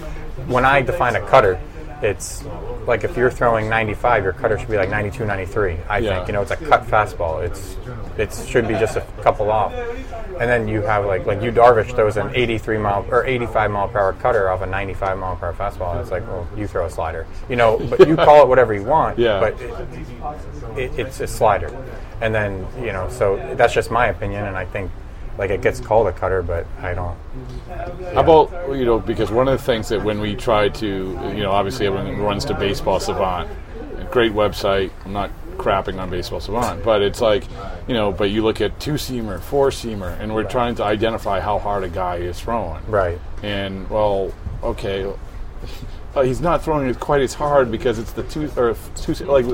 when 0.46 0.64
I 0.64 0.82
define 0.82 1.16
a 1.16 1.26
cutter, 1.26 1.60
it's 2.02 2.44
like 2.86 3.04
if 3.04 3.16
you're 3.16 3.30
throwing 3.30 3.68
95, 3.68 4.24
your 4.24 4.32
cutter 4.32 4.58
should 4.58 4.68
be 4.70 4.76
like 4.76 4.88
92, 4.90 5.24
93. 5.24 5.76
I 5.88 5.98
Yeah. 5.98 6.14
think 6.16 6.28
you 6.28 6.32
know 6.34 6.42
it's 6.42 6.50
a 6.50 6.56
cut 6.56 6.86
fastball. 6.86 7.42
It's 7.42 7.76
it 8.18 8.32
should 8.48 8.66
be 8.68 8.74
just 8.74 8.96
a 8.96 9.00
couple 9.22 9.50
off, 9.50 9.72
and 9.72 10.48
then 10.50 10.66
you 10.68 10.82
have 10.82 11.04
like 11.06 11.26
like 11.26 11.42
you 11.42 11.50
Darvish 11.52 11.94
throws 11.94 12.16
an 12.16 12.30
83 12.34 12.78
mile 12.78 13.06
or 13.10 13.24
85 13.26 13.70
mile 13.70 13.88
per 13.88 13.98
hour 13.98 14.12
cutter 14.14 14.48
off 14.50 14.62
a 14.62 14.66
95 14.66 15.18
mile 15.18 15.36
per 15.36 15.46
hour 15.46 15.52
fastball. 15.54 15.92
And 15.92 16.00
it's 16.00 16.10
like 16.10 16.26
well 16.26 16.46
you 16.56 16.66
throw 16.66 16.86
a 16.86 16.90
slider, 16.90 17.26
you 17.48 17.56
know, 17.56 17.78
but 17.78 18.06
you 18.08 18.16
call 18.26 18.42
it 18.42 18.48
whatever 18.48 18.72
you 18.74 18.82
want. 18.84 19.18
Yeah. 19.18 19.40
But 19.40 19.60
it, 19.60 20.78
it, 20.78 20.98
it's 20.98 21.20
a 21.20 21.26
slider, 21.26 21.68
and 22.20 22.34
then 22.34 22.66
you 22.78 22.92
know 22.92 23.08
so 23.08 23.36
that's 23.56 23.72
just 23.72 23.90
my 23.90 24.06
opinion, 24.06 24.46
and 24.46 24.56
I 24.56 24.64
think 24.64 24.90
like 25.38 25.50
it 25.50 25.62
gets 25.62 25.80
called 25.80 26.06
a 26.06 26.12
cutter, 26.12 26.42
but 26.42 26.66
I 26.80 26.94
don't. 26.94 27.16
How 28.14 28.20
about 28.20 28.76
you 28.76 28.84
know 28.84 28.98
because 28.98 29.30
one 29.30 29.48
of 29.48 29.58
the 29.58 29.64
things 29.64 29.88
that 29.88 30.02
when 30.02 30.20
we 30.20 30.34
try 30.34 30.68
to 30.68 30.86
you 30.86 31.42
know 31.42 31.50
obviously 31.50 31.86
everyone 31.86 32.18
runs 32.18 32.44
to 32.46 32.54
Baseball 32.54 33.00
Savant, 33.00 33.50
a 33.98 34.04
great 34.04 34.32
website. 34.32 34.90
I'm 35.04 35.12
not 35.12 35.30
crapping 35.56 36.00
on 36.00 36.10
Baseball 36.10 36.40
Savant, 36.40 36.82
but 36.82 37.02
it's 37.02 37.20
like 37.20 37.44
you 37.88 37.94
know, 37.94 38.12
but 38.12 38.30
you 38.30 38.42
look 38.42 38.60
at 38.60 38.78
two 38.80 38.94
seamer, 38.94 39.40
four 39.40 39.70
seamer, 39.70 40.18
and 40.20 40.34
we're 40.34 40.44
trying 40.44 40.74
to 40.76 40.84
identify 40.84 41.40
how 41.40 41.58
hard 41.58 41.84
a 41.84 41.88
guy 41.88 42.16
is 42.16 42.40
throwing. 42.40 42.84
Right. 42.86 43.18
And 43.42 43.88
well, 43.88 44.34
okay, 44.62 45.10
uh, 46.14 46.22
he's 46.22 46.40
not 46.40 46.62
throwing 46.62 46.88
it 46.88 47.00
quite 47.00 47.22
as 47.22 47.34
hard 47.34 47.70
because 47.70 47.98
it's 47.98 48.12
the 48.12 48.24
two 48.24 48.50
or 48.56 48.76
two 48.96 49.14
like. 49.24 49.46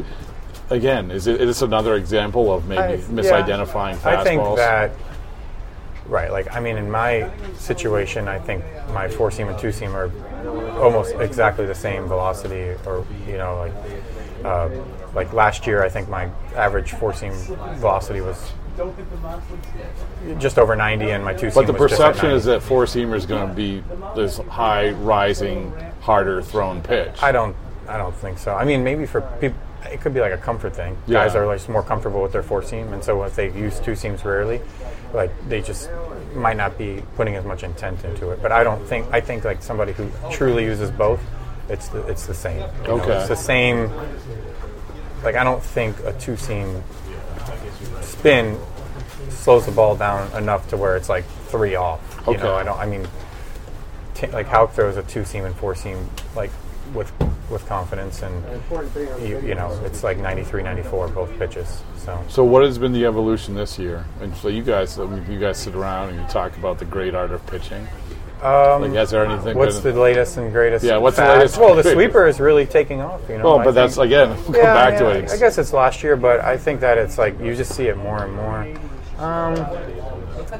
Again, 0.70 1.10
is 1.10 1.26
it 1.26 1.40
is 1.40 1.46
this 1.46 1.62
another 1.62 1.94
example 1.94 2.52
of 2.52 2.66
maybe 2.66 2.80
I- 2.80 2.92
yeah. 2.94 2.98
misidentifying 3.08 3.96
fastballs? 3.96 4.16
I 4.16 4.24
think 4.24 4.56
that 4.56 4.90
right. 6.06 6.30
Like 6.32 6.52
I 6.54 6.60
mean, 6.60 6.76
in 6.76 6.90
my 6.90 7.30
situation, 7.56 8.26
I 8.28 8.38
think 8.38 8.64
my 8.92 9.08
four 9.08 9.30
seam 9.30 9.48
and 9.48 9.58
two 9.58 9.70
seam 9.70 9.94
are 9.94 10.10
almost 10.80 11.14
exactly 11.16 11.66
the 11.66 11.74
same 11.74 12.06
velocity, 12.06 12.74
or 12.84 13.06
you 13.28 13.38
know, 13.38 13.56
like 13.58 14.44
uh, 14.44 14.68
like 15.14 15.32
last 15.32 15.66
year, 15.66 15.84
I 15.84 15.88
think 15.88 16.08
my 16.08 16.30
average 16.56 16.92
four 16.92 17.12
seam 17.14 17.32
velocity 17.76 18.20
was 18.20 18.52
just 20.38 20.58
over 20.58 20.76
90, 20.76 21.10
and 21.10 21.24
my 21.24 21.32
two 21.32 21.50
seam. 21.50 21.54
But 21.64 21.66
the 21.66 21.72
was 21.80 21.90
just 21.90 22.00
at 22.00 22.12
perception 22.12 22.30
is 22.32 22.44
that 22.44 22.62
four 22.62 22.84
seamer 22.84 23.16
is 23.16 23.24
going 23.24 23.48
to 23.48 23.54
be 23.54 23.82
this 24.14 24.38
high 24.38 24.90
rising, 24.90 25.72
harder 26.00 26.42
thrown 26.42 26.82
pitch. 26.82 27.22
I 27.22 27.32
don't. 27.32 27.56
I 27.88 27.96
don't 27.98 28.14
think 28.16 28.38
so. 28.38 28.52
I 28.52 28.64
mean, 28.64 28.82
maybe 28.82 29.06
for 29.06 29.20
people, 29.40 29.56
it 29.84 30.00
could 30.00 30.14
be 30.14 30.20
like 30.20 30.32
a 30.32 30.38
comfort 30.38 30.74
thing. 30.74 30.96
Yeah. 31.06 31.24
Guys 31.24 31.34
are 31.36 31.46
like 31.46 31.66
more 31.68 31.82
comfortable 31.82 32.22
with 32.22 32.32
their 32.32 32.42
four 32.42 32.62
seam, 32.62 32.92
and 32.92 33.02
so 33.04 33.22
if 33.24 33.36
they 33.36 33.50
use 33.52 33.78
two 33.80 33.94
seams 33.94 34.24
rarely, 34.24 34.60
like 35.14 35.30
they 35.48 35.60
just 35.62 35.90
might 36.34 36.56
not 36.56 36.76
be 36.76 37.02
putting 37.16 37.36
as 37.36 37.44
much 37.44 37.62
intent 37.62 38.04
into 38.04 38.30
it. 38.30 38.42
But 38.42 38.52
I 38.52 38.64
don't 38.64 38.84
think. 38.86 39.06
I 39.12 39.20
think 39.20 39.44
like 39.44 39.62
somebody 39.62 39.92
who 39.92 40.10
truly 40.30 40.64
uses 40.64 40.90
both, 40.90 41.20
it's 41.68 41.88
the, 41.88 42.06
it's 42.08 42.26
the 42.26 42.34
same. 42.34 42.58
you 42.82 42.88
know, 42.88 43.00
Okay. 43.00 43.12
it's 43.18 43.28
the 43.28 43.36
same. 43.36 43.90
Like 45.22 45.34
I 45.36 45.44
don't 45.44 45.62
think 45.62 45.98
a 46.04 46.12
two 46.14 46.36
seam 46.36 46.82
spin 48.00 48.58
slows 49.30 49.66
the 49.66 49.72
ball 49.72 49.96
down 49.96 50.30
enough 50.36 50.68
to 50.68 50.76
where 50.76 50.96
it's 50.96 51.08
like 51.08 51.24
three 51.48 51.74
off. 51.74 52.00
You 52.26 52.34
Okay. 52.34 52.42
know, 52.42 52.54
I 52.54 52.62
don't. 52.64 52.78
I 52.78 52.86
mean, 52.86 53.06
t- 54.14 54.26
like 54.28 54.46
Houck 54.46 54.72
throws 54.72 54.96
a 54.96 55.02
two 55.02 55.24
seam 55.24 55.44
and 55.44 55.54
four 55.54 55.74
seam 55.74 56.08
like 56.34 56.50
with 56.94 57.12
with 57.50 57.64
confidence 57.66 58.22
and 58.22 58.34
you, 59.22 59.38
you 59.40 59.54
know 59.54 59.70
it's 59.84 60.02
like 60.02 60.18
93 60.18 60.62
94 60.64 61.08
both 61.08 61.38
pitches 61.38 61.80
so 61.96 62.22
So, 62.28 62.44
what 62.44 62.64
has 62.64 62.78
been 62.78 62.92
the 62.92 63.04
evolution 63.06 63.54
this 63.54 63.78
year? 63.78 64.04
And 64.20 64.34
so, 64.36 64.48
you 64.48 64.62
guys, 64.62 64.98
I 64.98 65.06
mean, 65.06 65.24
you 65.30 65.38
guys 65.40 65.58
sit 65.58 65.74
around 65.74 66.10
and 66.10 66.20
you 66.20 66.26
talk 66.28 66.56
about 66.56 66.78
the 66.78 66.84
great 66.84 67.14
art 67.16 67.32
of 67.32 67.44
pitching. 67.46 67.86
um, 68.42 68.82
Like, 68.82 68.92
has 68.92 69.10
there 69.10 69.24
anything? 69.26 69.56
what's 69.56 69.80
the 69.80 69.92
latest 69.92 70.36
and 70.36 70.52
greatest 70.52 70.84
Yeah, 70.84 70.98
what's 70.98 71.16
the 71.16 71.24
latest 71.26 71.58
well 71.58 71.74
the 71.74 71.82
sweeper 71.82 72.26
is 72.28 72.38
really 72.40 72.66
taking 72.66 73.00
off 73.00 73.20
you 73.28 73.38
know 73.38 73.44
Well, 73.44 73.58
I 73.60 73.64
but 73.64 73.74
that's 73.74 73.94
think- 73.96 74.06
again. 74.06 74.28
We'll 74.30 74.44
come 74.44 74.54
Yeah, 74.56 74.98
to 74.98 75.08
it. 75.10 75.30
I 75.30 75.36
guess 75.36 75.58
it's 75.58 75.72
last 75.72 76.02
year 76.04 76.16
but 76.16 76.40
I 76.40 76.56
think 76.56 76.80
that 76.80 76.96
it's 76.98 77.18
like 77.18 77.40
you 77.40 77.54
just 77.56 77.74
see 77.74 77.86
it 77.88 77.96
more 77.96 78.22
and 78.24 78.32
more 78.34 78.58
um, 79.18 79.54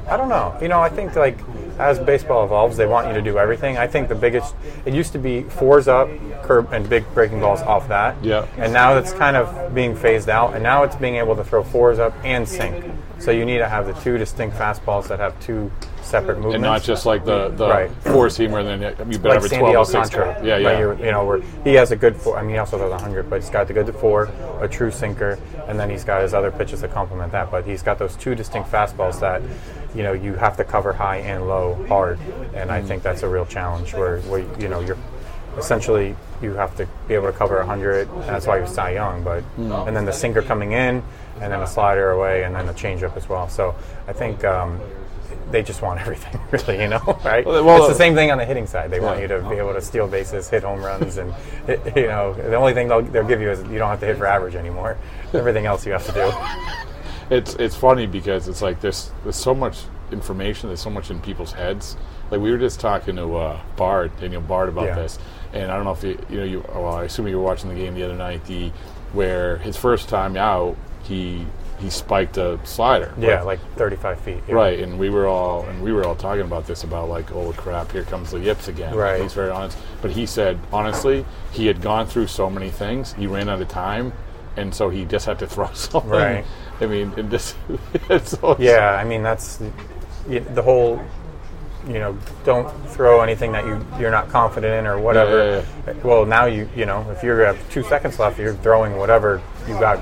I 0.09 0.17
don't 0.17 0.29
know 0.29 0.57
you 0.61 0.69
know 0.69 0.81
I 0.81 0.89
think 0.89 1.15
like 1.15 1.39
as 1.79 1.99
baseball 1.99 2.45
evolves 2.45 2.77
they 2.77 2.87
want 2.87 3.07
you 3.09 3.15
to 3.15 3.23
do 3.23 3.39
everything 3.39 3.77
I 3.79 3.87
think 3.87 4.09
the 4.09 4.15
biggest 4.15 4.55
it 4.85 4.95
used 4.95 5.13
to 5.13 5.19
be 5.19 5.43
fours 5.43 5.89
up 5.89 6.09
curb 6.43 6.73
and 6.73 6.89
big 6.89 7.05
breaking 7.15 7.41
balls 7.41 7.61
off 7.63 7.89
that 7.89 8.17
Yeah. 8.23 8.47
and 8.57 8.73
now 8.73 8.95
that's 8.95 9.13
kind 9.13 9.37
of 9.37 9.75
being 9.75 9.95
phased 9.97 10.29
out, 10.29 10.55
and 10.55 10.63
now 10.63 10.83
it's 10.85 10.97
being 10.97 11.17
able 11.17 11.37
to 11.37 11.45
throw 11.45 11.63
fours 11.63 11.99
up 11.99 12.15
and 12.25 12.49
sink. 12.49 12.85
So 13.19 13.31
you 13.31 13.45
need 13.45 13.59
to 13.59 13.69
have 13.69 13.87
the 13.87 13.95
two 13.95 14.19
distinct 14.19 14.57
fastballs 14.57 15.09
that 15.09 15.19
have 15.19 15.39
two 15.41 15.71
separate 16.03 16.37
movements, 16.37 16.55
and 16.57 16.63
not 16.63 16.83
just 16.83 17.07
like 17.07 17.25
the 17.25 17.49
the 17.49 17.69
Right. 17.69 17.91
four 18.01 18.27
seamer, 18.27 18.65
then 18.65 18.81
you 19.11 19.19
better 19.19 19.29
like 19.29 19.35
have 19.35 19.45
a 19.45 19.49
Sandy 19.49 19.73
twelve. 19.73 19.95
Alcantara. 19.95 20.37
Yeah, 20.43 20.57
yeah. 20.59 20.79
you're- 20.79 21.05
you 21.05 21.11
know, 21.11 21.25
where 21.25 21.41
he 21.65 21.75
has 21.75 21.91
a 21.91 21.97
good 21.97 22.17
four. 22.17 22.39
I 22.39 22.43
mean, 22.43 22.51
he 22.51 22.59
also 22.59 22.79
does 22.79 22.93
100, 22.93 23.29
but 23.29 23.41
he's 23.41 23.51
got 23.51 23.67
the 23.67 23.73
good 23.73 23.93
four, 23.97 24.29
a 24.61 24.69
true 24.69 24.91
sinker, 24.91 25.39
and 25.67 25.81
then 25.81 25.91
he's 25.91 26.05
got 26.05 26.23
his 26.23 26.35
other 26.35 26.51
pitches 26.51 26.83
to 26.83 26.89
complement 26.89 27.33
that. 27.33 27.51
But 27.51 27.65
he's 27.65 27.83
got 27.83 27.99
those 27.99 28.15
two 28.17 28.35
distinct 28.35 28.71
fastballs 28.71 29.19
that, 29.21 29.43
you 29.95 30.03
know, 30.03 30.13
you 30.13 30.35
have 30.35 30.57
to 30.59 30.65
cover 30.65 30.93
high 30.93 31.17
and 31.17 31.49
low 31.49 31.77
hard, 31.89 32.19
and 32.55 32.71
I 32.71 32.81
mm. 32.81 32.87
think 32.87 33.03
that's 33.03 33.23
a 33.23 33.29
real 33.29 33.47
challenge. 33.47 33.95
Where, 33.95 34.21
where 34.21 34.45
you 34.61 34.69
know, 34.69 34.81
you're 34.81 34.99
essentially 35.57 36.15
you 36.43 36.53
have 36.55 36.77
to 36.77 36.87
be 37.09 37.15
able 37.15 37.27
to 37.33 37.37
cover 37.37 37.57
100. 37.59 38.09
And 38.09 38.23
that's 38.25 38.47
why 38.47 38.59
you're 38.59 38.67
Cy 38.67 38.91
Young, 38.91 39.23
but 39.23 39.43
Mm. 39.59 39.89
and 39.89 39.97
then 39.97 40.05
the 40.05 40.13
sinker 40.13 40.43
coming 40.43 40.73
in, 40.73 41.03
and 41.41 41.53
then 41.53 41.61
a 41.61 41.67
slider 41.67 42.11
away, 42.11 42.45
and 42.45 42.55
then 42.55 42.69
a 42.69 42.75
changeup 42.75 43.17
as 43.17 43.29
well. 43.29 43.49
So 43.49 43.75
I 44.09 44.13
think. 44.13 44.45
Um, 44.45 44.81
they 45.51 45.63
just 45.63 45.81
want 45.81 46.01
everything, 46.05 46.41
really, 46.51 46.83
you 46.83 46.89
know, 46.89 46.99
right? 47.25 47.47
Well, 47.47 47.65
well, 47.65 47.79
it's 47.79 47.87
the 47.89 47.95
same 47.95 48.15
thing 48.17 48.33
on 48.33 48.39
the 48.39 48.45
hitting 48.45 48.67
side. 48.67 48.91
They 48.91 48.99
want 48.99 49.21
you 49.21 49.29
to 49.29 49.41
be 49.49 49.57
able 49.57 49.75
to 49.75 49.81
steal 49.81 50.09
bases, 50.09 50.49
hit 50.51 50.65
home 50.65 50.83
runs, 50.83 51.19
and 51.19 51.33
you 51.97 52.07
know 52.09 52.35
the 52.35 52.55
only 52.57 52.75
thing 52.75 52.89
they'll, 52.89 53.03
they'll 53.03 53.27
give 53.27 53.41
you 53.41 53.51
is 53.51 53.61
you 53.71 53.79
don't 53.79 53.89
have 53.89 54.01
to 54.01 54.07
hit 54.07 54.17
for 54.19 54.27
average 54.27 54.57
anymore. 54.57 54.97
Everything 55.35 55.65
else 55.67 55.87
you 55.87 55.93
have 55.93 56.05
to 56.07 56.13
do. 56.13 56.33
it's 57.31 57.55
it's 57.55 57.77
funny 57.77 58.07
because 58.07 58.49
it's 58.49 58.61
like 58.63 58.81
there's 58.81 59.11
there's 59.23 59.37
so 59.37 59.55
much 59.55 59.79
information, 60.11 60.69
there's 60.69 60.81
so 60.81 60.91
much 60.91 61.11
in 61.11 61.21
people's 61.21 61.53
heads. 61.53 61.97
Like 62.31 62.41
we 62.41 62.51
were 62.51 62.59
just 62.59 62.81
talking 62.81 63.15
to 63.17 63.37
uh, 63.37 63.61
Bard, 63.77 64.11
Daniel 64.21 64.43
Bard, 64.43 64.69
about 64.69 64.87
Yeah. 64.87 64.95
this, 64.97 65.19
and 65.63 65.73
I 65.73 65.77
don't 65.77 65.85
know 65.85 65.93
if 65.93 66.03
you 66.03 66.19
you 66.31 66.37
know 66.39 66.45
you 66.45 66.65
well 66.69 66.95
I 66.95 67.05
assume 67.05 67.27
you 67.29 67.37
were 67.39 67.45
watching 67.45 67.69
the 67.69 67.75
game 67.75 67.95
the 67.95 68.03
other 68.05 68.17
night, 68.17 68.45
the 68.47 68.71
where 69.13 69.59
his 69.59 69.77
first 69.77 70.09
time 70.09 70.37
out 70.37 70.77
he 71.05 71.47
he 71.79 71.91
spiked 71.91 72.39
a 72.39 72.59
slider. 72.65 73.13
Yeah, 73.19 73.43
like 73.43 73.61
35 73.77 74.21
feet. 74.21 74.43
yeah. 74.49 74.55
Right, 74.55 74.81
and 74.81 74.99
we 74.99 75.11
were 75.11 75.27
all 75.27 75.65
and 75.67 75.83
we 75.83 75.93
were 75.93 76.05
all 76.05 76.17
talking 76.17 76.43
about 76.43 76.67
this 76.67 76.85
about 76.85 77.09
like, 77.09 77.33
oh 77.33 77.53
crap, 77.53 77.93
here 77.93 78.05
comes 78.05 78.31
the 78.31 78.41
yips 78.41 78.69
again. 78.69 78.95
Right. 78.95 79.21
He's 79.23 79.35
very 79.35 79.51
honest, 79.51 79.77
but 80.01 80.11
he 80.11 80.27
said 80.27 80.59
honestly, 80.73 81.25
he 81.53 81.67
had 81.67 81.83
gone 81.83 82.07
through 82.07 82.29
so 82.29 82.49
many 82.49 82.71
things, 82.71 83.13
he 83.15 83.27
ran 83.27 83.49
out 83.49 83.61
of 83.61 83.69
time, 83.69 84.13
and 84.57 84.75
so 84.75 84.89
he 84.89 85.05
just 85.05 85.27
had 85.27 85.39
to 85.41 85.47
throw 85.55 85.73
something. 85.75 86.11
Right. 86.11 86.45
I 86.81 86.87
mean, 86.87 87.13
and 87.17 87.31
this, 87.31 87.55
it's 88.11 88.39
so 88.39 88.57
Yeah, 88.59 88.97
I 88.99 89.05
mean 89.05 89.23
that's 89.23 89.61
the 90.27 90.63
whole. 90.63 91.03
You 91.87 92.01
know, 92.01 92.19
don't 92.45 92.69
throw 92.91 93.21
anything 93.21 93.53
that 93.53 93.65
you 93.65 93.85
you're 93.99 94.11
not 94.11 94.29
confident 94.29 94.75
in 94.75 94.87
or 94.87 94.99
whatever. 94.99 95.65
Yeah, 95.87 95.93
Well, 96.03 96.27
now 96.27 96.47
you 96.47 96.69
you 96.75 96.85
know 96.85 97.09
if 97.11 97.23
you 97.23 97.31
have 97.31 97.59
two 97.71 97.85
seconds 97.85 98.19
left, 98.19 98.39
you're 98.41 98.55
throwing 98.55 98.97
whatever 98.97 99.41
you 99.69 99.75
got, 99.79 99.99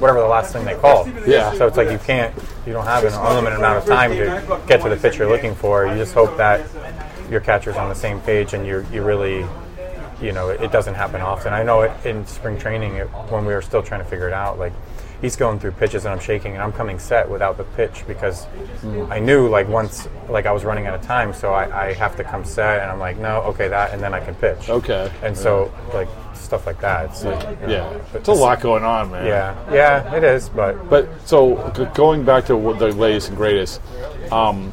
whatever 0.00 0.20
the 0.20 0.26
last 0.26 0.52
thing 0.52 0.64
they 0.64 0.74
call. 0.76 1.06
Yeah. 1.26 1.52
So 1.54 1.66
it's 1.66 1.76
like 1.76 1.90
you 1.90 1.98
can't, 1.98 2.34
you 2.66 2.72
don't 2.72 2.84
have 2.84 3.04
an 3.04 3.12
unlimited 3.12 3.58
amount 3.58 3.78
of 3.78 3.86
time 3.86 4.10
to 4.12 4.62
get 4.66 4.82
to 4.82 4.88
the 4.88 4.96
pitch 4.96 5.18
you're 5.18 5.28
looking 5.28 5.54
for. 5.54 5.86
You 5.86 5.94
just 5.96 6.14
hope 6.14 6.36
that 6.38 6.66
your 7.30 7.40
catcher's 7.40 7.76
on 7.76 7.88
the 7.90 7.94
same 7.94 8.20
page 8.20 8.54
and 8.54 8.66
you 8.66 8.86
you 8.90 9.02
really, 9.02 9.44
you 10.22 10.32
know, 10.32 10.48
it, 10.48 10.62
it 10.62 10.72
doesn't 10.72 10.94
happen 10.94 11.20
often. 11.20 11.52
I 11.52 11.62
know 11.62 11.82
it 11.82 11.92
in 12.06 12.26
spring 12.26 12.58
training 12.58 12.94
it, 12.94 13.06
when 13.30 13.44
we 13.44 13.52
were 13.52 13.62
still 13.62 13.82
trying 13.82 14.00
to 14.02 14.06
figure 14.08 14.28
it 14.28 14.34
out, 14.34 14.58
like. 14.58 14.72
He's 15.20 15.34
going 15.34 15.58
through 15.58 15.72
pitches 15.72 16.04
and 16.04 16.12
I'm 16.14 16.20
shaking 16.20 16.52
and 16.54 16.62
I'm 16.62 16.72
coming 16.72 16.98
set 17.00 17.28
without 17.28 17.56
the 17.56 17.64
pitch 17.64 18.04
because 18.06 18.46
I 19.10 19.18
knew 19.18 19.48
like 19.48 19.68
once 19.68 20.06
like 20.28 20.46
I 20.46 20.52
was 20.52 20.64
running 20.64 20.86
out 20.86 20.94
of 20.94 21.02
time 21.02 21.32
so 21.34 21.52
I, 21.52 21.88
I 21.88 21.92
have 21.94 22.16
to 22.18 22.24
come 22.24 22.44
set 22.44 22.82
and 22.82 22.90
I'm 22.90 23.00
like 23.00 23.16
no 23.18 23.40
okay 23.42 23.66
that 23.68 23.92
and 23.92 24.00
then 24.02 24.14
I 24.14 24.20
can 24.20 24.34
pitch 24.36 24.68
Okay. 24.68 25.10
and 25.24 25.36
so 25.36 25.72
like 25.92 26.08
stuff 26.34 26.66
like 26.66 26.80
that 26.82 27.06
it's 27.06 27.24
like, 27.24 27.60
you 27.60 27.66
know, 27.66 27.72
yeah, 27.72 28.00
it's 28.14 28.28
a 28.28 28.32
lot 28.32 28.60
going 28.60 28.84
on, 28.84 29.10
man. 29.10 29.26
yeah 29.26 29.74
yeah 29.74 30.14
it 30.14 30.22
is 30.22 30.48
but 30.48 30.88
But 30.88 31.08
so 31.26 31.72
g- 31.76 31.86
going 31.94 32.24
back 32.24 32.46
to 32.46 32.52
the 32.78 32.92
latest 32.92 33.28
and 33.30 33.36
greatest, 33.36 33.80
um, 34.30 34.72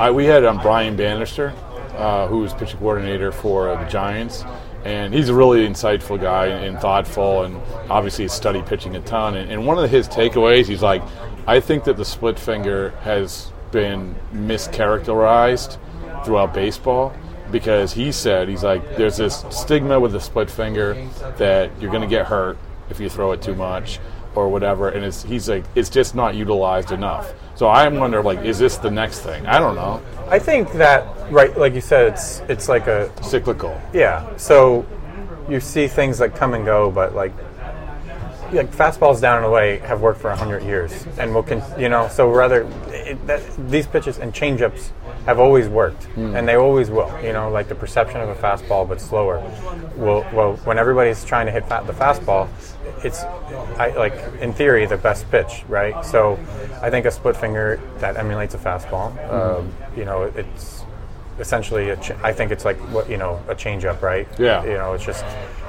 I, 0.00 0.10
we 0.10 0.24
had 0.24 0.44
um, 0.44 0.58
Brian 0.62 0.96
Bannister, 0.96 1.52
uh, 1.96 2.28
who 2.28 2.38
was 2.38 2.54
pitching 2.54 2.78
coordinator 2.78 3.30
for 3.30 3.68
uh, 3.68 3.82
the 3.84 3.90
Giants, 3.90 4.44
and 4.84 5.12
he's 5.12 5.28
a 5.28 5.34
really 5.34 5.66
insightful 5.66 6.20
guy 6.20 6.46
and, 6.46 6.78
thoughtful, 6.78 7.42
and 7.42 7.56
obviously 7.90 8.24
has 8.24 8.32
studied 8.32 8.66
pitching 8.66 8.96
a 8.96 9.00
ton. 9.00 9.36
And, 9.36 9.50
and 9.50 9.66
one 9.66 9.82
of 9.82 9.90
his 9.90 10.08
takeaways, 10.08 10.66
he's 10.66 10.82
like, 10.82 11.02
I 11.46 11.60
think 11.60 11.84
that 11.84 11.96
the 11.96 12.04
split 12.04 12.38
finger 12.38 12.90
has 13.02 13.52
been 13.70 14.14
mischaracterized 14.32 15.78
throughout 16.24 16.54
baseball 16.54 17.14
because 17.50 17.92
he 17.92 18.12
said 18.12 18.48
he's 18.48 18.62
like 18.62 18.96
there's 18.96 19.16
this 19.16 19.44
stigma 19.50 19.98
with 19.98 20.12
the 20.12 20.20
split 20.20 20.50
finger 20.50 20.94
that 21.38 21.70
you're 21.80 21.90
going 21.90 22.02
to 22.02 22.08
get 22.08 22.26
hurt 22.26 22.58
if 22.90 23.00
you 23.00 23.08
throw 23.08 23.32
it 23.32 23.40
too 23.40 23.54
much 23.54 23.98
or 24.38 24.48
whatever 24.48 24.88
and 24.90 25.04
it's 25.04 25.22
he's 25.22 25.48
like 25.48 25.64
it's 25.74 25.90
just 25.90 26.14
not 26.14 26.34
utilized 26.34 26.92
enough. 26.92 27.32
So 27.54 27.68
i'm 27.68 27.96
wondering 27.96 28.24
like 28.24 28.40
is 28.40 28.58
this 28.58 28.76
the 28.76 28.90
next 28.90 29.20
thing? 29.20 29.46
I 29.46 29.58
don't 29.58 29.74
know. 29.74 30.02
I 30.28 30.38
think 30.38 30.72
that 30.72 31.06
right 31.30 31.56
like 31.56 31.74
you 31.74 31.80
said 31.80 32.12
it's 32.12 32.40
it's 32.48 32.68
like 32.68 32.86
a 32.86 33.10
cyclical. 33.22 33.80
Yeah 33.92 34.36
so 34.36 34.86
you 35.48 35.60
see 35.60 35.88
things 35.88 36.20
like 36.20 36.36
come 36.36 36.54
and 36.54 36.64
go 36.64 36.90
but 36.90 37.14
like 37.14 37.32
like 38.52 38.70
fastballs 38.72 39.20
down 39.20 39.38
and 39.38 39.46
away 39.46 39.78
have 39.78 40.00
worked 40.00 40.20
for 40.20 40.30
100 40.30 40.62
years 40.62 41.06
and 41.18 41.34
will 41.34 41.42
con- 41.42 41.62
you 41.78 41.88
know 41.88 42.08
so 42.08 42.30
rather 42.30 42.62
it, 42.88 43.26
that, 43.26 43.42
these 43.70 43.86
pitches 43.86 44.18
and 44.18 44.32
changeups 44.32 44.90
have 45.26 45.38
always 45.38 45.68
worked 45.68 46.04
hmm. 46.04 46.34
and 46.34 46.48
they 46.48 46.54
always 46.54 46.90
will 46.90 47.12
you 47.22 47.32
know 47.32 47.50
like 47.50 47.68
the 47.68 47.74
perception 47.74 48.20
of 48.20 48.28
a 48.28 48.34
fastball 48.34 48.88
but 48.88 49.00
slower 49.00 49.40
will 49.96 50.26
well 50.32 50.56
when 50.64 50.78
everybody's 50.78 51.24
trying 51.24 51.44
to 51.46 51.52
hit 51.52 51.66
fa- 51.66 51.84
the 51.86 51.92
fastball 51.92 52.48
it's 53.04 53.22
I, 53.78 53.92
like 53.96 54.14
in 54.40 54.52
theory 54.52 54.86
the 54.86 54.96
best 54.96 55.30
pitch, 55.30 55.64
right? 55.68 56.04
So 56.04 56.38
I 56.82 56.90
think 56.90 57.06
a 57.06 57.10
split 57.10 57.36
finger 57.36 57.80
that 57.98 58.16
emulates 58.16 58.54
a 58.54 58.58
fastball. 58.58 59.12
Um, 59.32 59.72
you 59.96 60.04
know, 60.04 60.22
it's 60.22 60.84
essentially 61.38 61.90
a 61.90 61.96
ch- 61.96 62.18
I 62.22 62.32
think 62.32 62.50
it's 62.50 62.64
like 62.64 62.76
what 62.92 63.08
you 63.08 63.16
know 63.16 63.40
a 63.48 63.54
changeup, 63.54 64.02
right? 64.02 64.28
Yeah. 64.38 64.64
You 64.64 64.74
know, 64.74 64.92
it's 64.94 65.04
just 65.04 65.24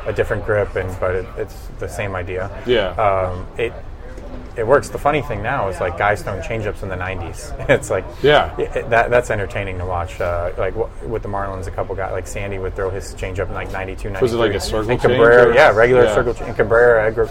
a 0.06 0.14
different 0.14 0.46
grip, 0.46 0.76
and 0.76 1.00
but 1.00 1.16
it, 1.16 1.26
it's 1.38 1.68
the 1.80 1.88
same 1.88 2.16
idea. 2.16 2.50
Yeah. 2.66 2.90
Um, 2.92 3.48
it 3.58 3.74
it 4.60 4.68
works. 4.68 4.90
The 4.90 4.98
funny 4.98 5.22
thing 5.22 5.42
now 5.42 5.70
is 5.70 5.80
like 5.80 5.98
guys 5.98 6.22
throwing 6.22 6.42
changeups 6.42 6.84
in 6.84 6.90
the 6.90 6.96
'90s. 6.96 7.56
It's 7.70 7.90
like 7.90 8.06
Yeah. 8.22 8.56
it- 8.60 8.90
that 8.90 9.10
that's 9.10 9.30
entertaining 9.32 9.78
to 9.80 9.86
watch. 9.86 10.20
Uh, 10.22 10.52
like 10.58 10.76
w- 10.76 10.90
with 11.10 11.24
the 11.24 11.30
Marlins, 11.30 11.68
a 11.68 11.72
couple 11.72 11.96
guys 11.96 12.12
like 12.12 12.28
Sandy 12.28 12.60
would 12.60 12.76
throw 12.76 12.90
his 12.90 13.16
changeup 13.16 13.48
in 13.48 13.54
like 13.54 13.72
92, 13.72 14.10
93. 14.10 14.22
Was 14.22 14.34
it 14.34 14.38
like 14.38 14.54
a 14.54 14.60
circle 14.60 14.92
and 14.92 15.02
change 15.02 15.02
Cabrera, 15.14 15.48
or- 15.50 15.54
yeah, 15.54 15.72
regular 15.72 16.04
Yeah. 16.04 16.14
circle. 16.16 16.34
change. 16.34 16.48
And 16.50 16.58
Cabrera 16.58 17.08
Edgar 17.08 17.30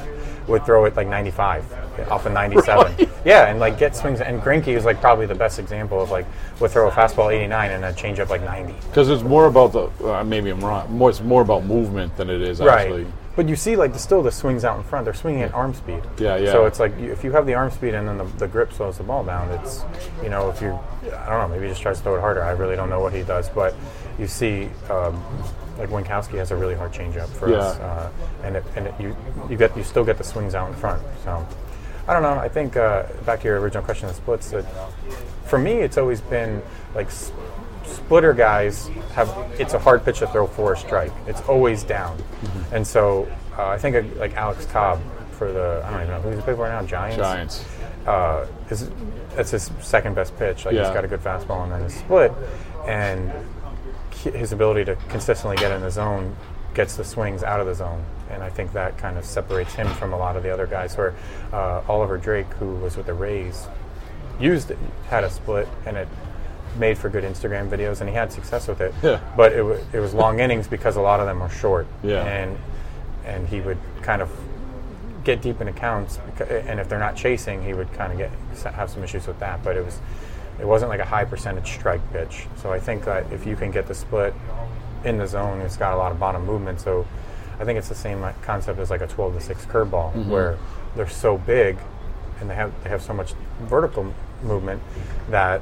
would 0.49 0.65
throw 0.65 0.87
it 0.87 0.97
like 0.97 1.07
95 1.07 1.65
off 2.11 2.25
of 2.25 2.33
97. 2.33 3.07
Yeah, 3.25 3.51
and 3.51 3.61
like 3.61 3.79
get 3.79 3.95
swings. 3.95 4.21
And 4.23 4.41
Greinke 4.41 4.69
is 4.69 4.85
like 4.87 5.01
probably 5.01 5.27
the 5.27 5.35
best 5.35 5.59
example 5.59 6.01
of 6.01 6.11
like 6.11 6.25
would 6.61 6.71
throw 6.71 6.89
a 6.89 6.91
fastball 6.91 7.31
89 7.35 7.71
and 7.73 7.85
a 7.85 7.93
changeup 7.93 8.31
like 8.31 8.43
90. 8.43 8.73
Because 8.89 9.11
it's 9.11 9.23
more 9.23 9.47
about 9.47 9.73
the 9.73 9.91
uh, 10.11 10.25
maybe 10.25 10.49
I'm 10.51 10.61
wrong. 10.65 10.91
More, 10.97 11.11
it's 11.11 11.21
more 11.21 11.43
about 11.43 11.65
movement 11.65 12.17
than 12.17 12.31
it 12.31 12.41
is 12.41 12.61
actually. 12.63 13.07
But 13.39 13.49
you 13.49 13.55
see, 13.55 13.77
like, 13.77 13.93
the, 13.93 14.01
still 14.01 14.21
the 14.21 14.33
swings 14.33 14.65
out 14.65 14.79
in 14.79 14.83
front. 14.83 15.05
They're 15.05 15.15
swinging 15.15 15.43
at 15.43 15.55
arm 15.55 15.73
speed. 15.73 16.03
Yeah, 16.19 16.35
yeah. 16.39 16.51
So 16.51 16.67
it's 16.67 16.81
like 16.81 16.99
you, 16.99 17.13
if 17.13 17.23
you 17.23 17.31
have 17.31 17.47
the 17.47 17.55
arm 17.55 17.71
speed 17.71 17.95
and 17.95 18.09
then 18.09 18.19
the, 18.19 18.25
the 18.25 18.49
grip 18.49 18.73
slows 18.73 18.99
the 18.99 19.05
ball 19.05 19.23
down, 19.23 19.49
it's 19.51 19.85
you 20.25 20.29
know 20.29 20.51
if 20.51 20.61
you 20.61 20.77
I 21.05 21.31
don't 21.31 21.39
know 21.39 21.49
maybe 21.49 21.67
he 21.67 21.71
just 21.71 21.81
tries 21.81 21.99
to 21.99 22.03
throw 22.03 22.17
it 22.17 22.21
harder. 22.21 22.43
I 22.43 22.51
really 22.51 22.75
don't 22.75 22.91
know 22.91 22.99
what 22.99 23.13
he 23.13 23.23
does, 23.23 23.49
but 23.49 23.77
you 24.19 24.27
see. 24.27 24.69
Um, 24.91 25.23
like 25.79 25.91
Winckowski 25.91 26.39
has 26.39 26.51
a 26.51 26.57
really 26.57 26.75
hard 26.75 26.93
changeup 26.93 27.29
for 27.29 27.55
us, 27.55 27.79
uh, 27.79 28.11
and 28.43 28.57
it, 28.57 28.65
and 28.75 28.89
it, 28.89 28.95
you 28.99 29.17
you 29.49 29.57
get 29.57 29.77
you 29.77 29.85
still 29.85 30.05
get 30.05 30.19
the 30.19 30.25
swings 30.25 30.57
out 30.57 30.69
in 30.69 30.75
front. 30.75 31.01
So 31.23 31.47
I 32.09 32.15
don't 32.15 32.23
know. 32.23 32.31
I 32.31 32.49
think 32.49 32.77
uh, 32.77 33.05
back 33.25 33.43
to 33.43 33.45
your 33.47 33.61
original 33.61 33.85
question 33.85 34.09
of 34.09 34.17
splits. 34.17 34.51
That 34.51 34.65
for 35.45 35.61
me, 35.61 35.75
it's 35.75 35.97
always 35.97 36.21
been 36.21 36.61
like 36.97 37.09
splitter 37.89 38.33
guys 38.33 38.89
have. 39.15 39.29
It's 39.59 39.75
a 39.75 39.79
hard 39.79 40.05
pitch 40.05 40.21
to 40.21 40.27
throw 40.29 40.47
for 40.47 40.73
a 40.73 40.77
strike. 40.77 41.13
It's 41.27 41.41
always 41.43 41.83
down, 41.83 42.23
and 42.73 42.87
so 42.87 43.29
uh, 43.57 43.67
I 43.69 43.79
think 43.79 43.97
uh, 43.97 44.03
like 44.19 44.35
Alex 44.37 44.67
Cobb 44.67 45.01
for 45.33 45.53
the 45.53 45.83
I 45.85 45.91
don't 45.91 46.03
even 46.03 46.15
know 46.15 46.21
who's 46.21 46.37
he 46.37 46.43
play 46.43 46.55
for 46.55 46.69
now. 46.69 46.83
Giants. 46.83 47.17
Giants. 47.17 47.65
Uh, 48.07 48.47
is 48.71 48.91
that's 49.37 49.51
his 49.51 49.71
second 49.81 50.15
best 50.15 50.37
pitch. 50.39 50.65
Like 50.65 50.75
he's 50.75 50.87
Yeah. 50.87 50.95
got 50.95 51.05
a 51.05 51.09
good 51.09 51.21
fastball 51.23 51.65
and 51.65 51.73
then 51.73 51.83
a 51.83 51.91
split, 51.91 52.33
and 52.87 53.31
his 54.35 54.53
ability 54.53 54.85
to 54.87 54.97
consistently 55.09 55.57
get 55.57 55.71
in 55.73 55.81
the 55.81 55.91
zone 55.91 56.35
gets 56.75 56.97
the 56.97 57.05
swings 57.05 57.43
out 57.43 57.61
of 57.61 57.67
the 57.67 57.75
zone. 57.75 58.05
And 58.31 58.43
I 58.43 58.51
think 58.51 58.73
that 58.75 58.99
kind 58.99 59.17
of 59.17 59.25
separates 59.25 59.75
him 59.75 59.87
from 59.95 60.13
a 60.13 60.17
lot 60.19 60.37
of 60.37 60.43
the 60.43 60.53
other 60.53 60.67
guys. 60.67 60.97
Where 60.97 61.15
uh, 61.53 61.83
Oliver 61.89 62.19
Drake, 62.19 62.47
who 62.59 62.75
was 62.77 62.97
with 62.97 63.07
the 63.07 63.15
Rays, 63.15 63.67
used 64.41 64.71
it, 64.71 64.79
had 65.09 65.25
a 65.25 65.31
split, 65.31 65.67
and 65.87 65.97
it 65.97 66.09
made 66.77 66.99
for 66.99 67.09
good 67.09 67.25
Instagram 67.25 67.69
videos, 67.69 68.01
and 68.01 68.09
he 68.09 68.15
had 68.15 68.33
success 68.33 68.69
with 68.69 68.81
it. 68.81 68.93
Yeah. 69.03 69.21
But 69.37 69.53
it, 69.53 69.59
w- 69.59 69.81
it 69.93 70.01
was 70.01 70.15
long 70.15 70.41
innings 70.41 70.67
because 70.69 70.97
a 70.97 71.01
lot 71.01 71.21
of 71.21 71.27
them 71.27 71.41
are 71.43 71.51
short. 71.51 71.87
Yeah. 72.03 72.25
And 72.25 72.59
and 73.25 73.47
he 73.49 73.61
would 73.61 73.79
kind 74.03 74.23
of 74.23 74.31
get 75.25 75.43
deep 75.43 75.61
in 75.61 75.69
accounts, 75.69 76.19
and 76.41 76.81
if 76.81 76.89
they're 76.89 76.99
not 76.99 77.15
chasing, 77.17 77.63
he 77.63 77.75
would 77.75 77.93
kind 77.93 78.13
of 78.13 78.19
get 78.19 78.31
have 78.75 78.89
some 78.91 79.03
issues 79.05 79.27
with 79.27 79.39
that. 79.41 79.63
But 79.63 79.77
it 79.77 79.85
was 79.85 80.01
it 80.61 80.67
wasn't 80.67 80.89
like 80.89 81.01
a 81.01 81.05
high 81.05 81.25
percentage 81.25 81.71
strike 81.73 82.01
pitch. 82.13 82.47
So 82.57 82.73
I 82.73 82.81
think 82.81 83.05
that 83.05 83.31
if 83.33 83.47
you 83.47 83.55
can 83.57 83.71
get 83.71 83.87
the 83.87 83.95
split 83.95 84.35
in 85.05 85.19
the 85.19 85.27
zone, 85.27 85.61
it's 85.61 85.77
got 85.77 85.93
a 85.93 85.97
lot 85.97 86.11
of 86.11 86.19
bottom 86.19 86.45
movement. 86.47 86.81
So 86.81 87.07
I 87.61 87.65
think 87.65 87.79
it's 87.79 87.89
the 87.89 87.95
same 87.95 88.25
concept 88.43 88.79
as 88.79 88.91
like 88.91 89.01
a 89.01 89.07
12 89.07 89.35
to 89.35 89.41
6 89.41 89.67
curveball, 89.67 90.13
Mhm. 90.15 90.27
where 90.29 90.59
they're 90.97 91.09
so 91.09 91.39
big 91.39 91.77
and 92.41 92.49
they 92.49 92.55
have 92.55 92.73
they 92.83 92.89
have 92.91 93.03
so 93.03 93.13
much 93.13 93.35
vertical 93.63 94.13
movement 94.43 94.81
that 95.29 95.61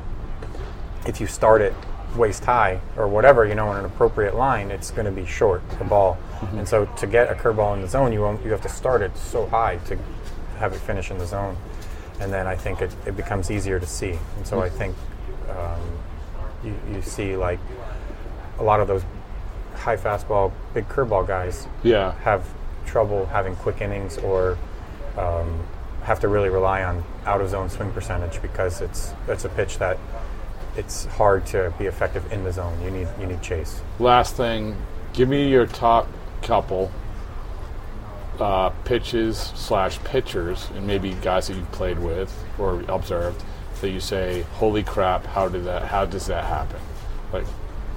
if 1.07 1.21
you 1.21 1.27
start 1.27 1.61
it 1.61 1.75
waist 2.17 2.45
high 2.45 2.81
or 2.97 3.07
whatever, 3.09 3.45
you 3.45 3.55
know, 3.55 3.71
in 3.73 3.79
an 3.79 3.85
appropriate 3.85 4.35
line, 4.35 4.71
it's 4.71 4.91
going 4.91 5.05
to 5.05 5.11
be 5.13 5.27
short 5.27 5.63
the 5.79 5.85
ball. 5.85 6.17
Mhm. 6.41 6.59
And 6.61 6.69
so 6.69 6.87
to 6.87 7.07
get 7.07 7.31
a 7.31 7.35
curveball 7.35 7.75
in 7.75 7.83
the 7.83 7.89
zone, 7.89 8.13
you 8.13 8.21
won't, 8.23 8.43
you 8.45 8.51
have 8.53 8.63
to 8.63 8.69
start 8.69 9.03
it 9.03 9.17
so 9.17 9.47
high 9.47 9.77
to 9.87 9.99
have 10.59 10.73
it 10.73 10.79
finish 10.81 11.11
in 11.11 11.19
the 11.19 11.27
zone, 11.27 11.57
and 12.21 12.33
then 12.33 12.47
I 12.47 12.57
think 12.57 12.81
it, 12.81 12.91
it 13.05 13.17
becomes 13.17 13.51
easier 13.51 13.79
to 13.79 13.87
see. 13.87 14.19
And 14.37 14.47
so 14.47 14.63
I 14.63 14.71
think 14.71 14.95
um, 15.51 15.81
you, 16.65 16.75
you 16.95 17.03
see 17.03 17.37
like 17.37 17.59
a 18.59 18.63
lot 18.63 18.81
of 18.81 18.89
those 18.89 19.03
high 19.75 19.97
fastball, 19.99 20.53
big 20.73 20.89
curveball 20.89 21.27
guys 21.27 21.67
Yeah. 21.83 22.13
have 22.23 22.45
trouble 22.87 23.27
having 23.27 23.57
quick 23.57 23.81
innings 23.83 24.17
or 24.19 24.57
um, 25.19 25.61
have 26.05 26.21
to 26.21 26.29
really 26.29 26.49
rely 26.49 26.83
on 26.85 27.05
out 27.27 27.41
of 27.43 27.51
zone 27.51 27.69
swing 27.69 27.91
percentage 27.93 28.41
because 28.41 28.81
it's 28.81 29.13
it's 29.29 29.45
a 29.45 29.49
pitch 29.51 29.79
that 29.79 29.99
it's 30.77 31.07
hard 31.07 31.47
to 31.47 31.73
be 31.79 31.87
effective 31.87 32.31
in 32.33 32.45
the 32.45 32.53
zone. 32.53 32.81
You 32.83 32.91
need 32.91 33.09
you 33.21 33.27
need 33.27 33.43
chase. 33.43 33.81
Last 33.99 34.37
thing, 34.37 34.77
give 35.13 35.29
me 35.29 35.49
your 35.49 35.67
top 35.67 36.09
couple 36.43 36.91
uh, 38.39 38.71
pitches 38.85 39.39
slash 39.39 39.99
pitchers, 40.05 40.69
and 40.75 40.87
maybe 40.87 41.15
guys 41.15 41.49
that 41.49 41.57
you've 41.57 41.73
played 41.73 41.99
with 41.99 42.33
or 42.59 42.83
observed 42.89 43.43
that 43.81 43.91
you 43.91 44.01
say, 44.01 44.43
"Holy 44.55 44.83
crap! 44.83 45.27
How 45.27 45.49
did 45.49 45.65
that? 45.65 45.85
How 45.85 46.05
does 46.05 46.27
that 46.27 46.45
happen?" 46.45 46.81
Like, 47.33 47.47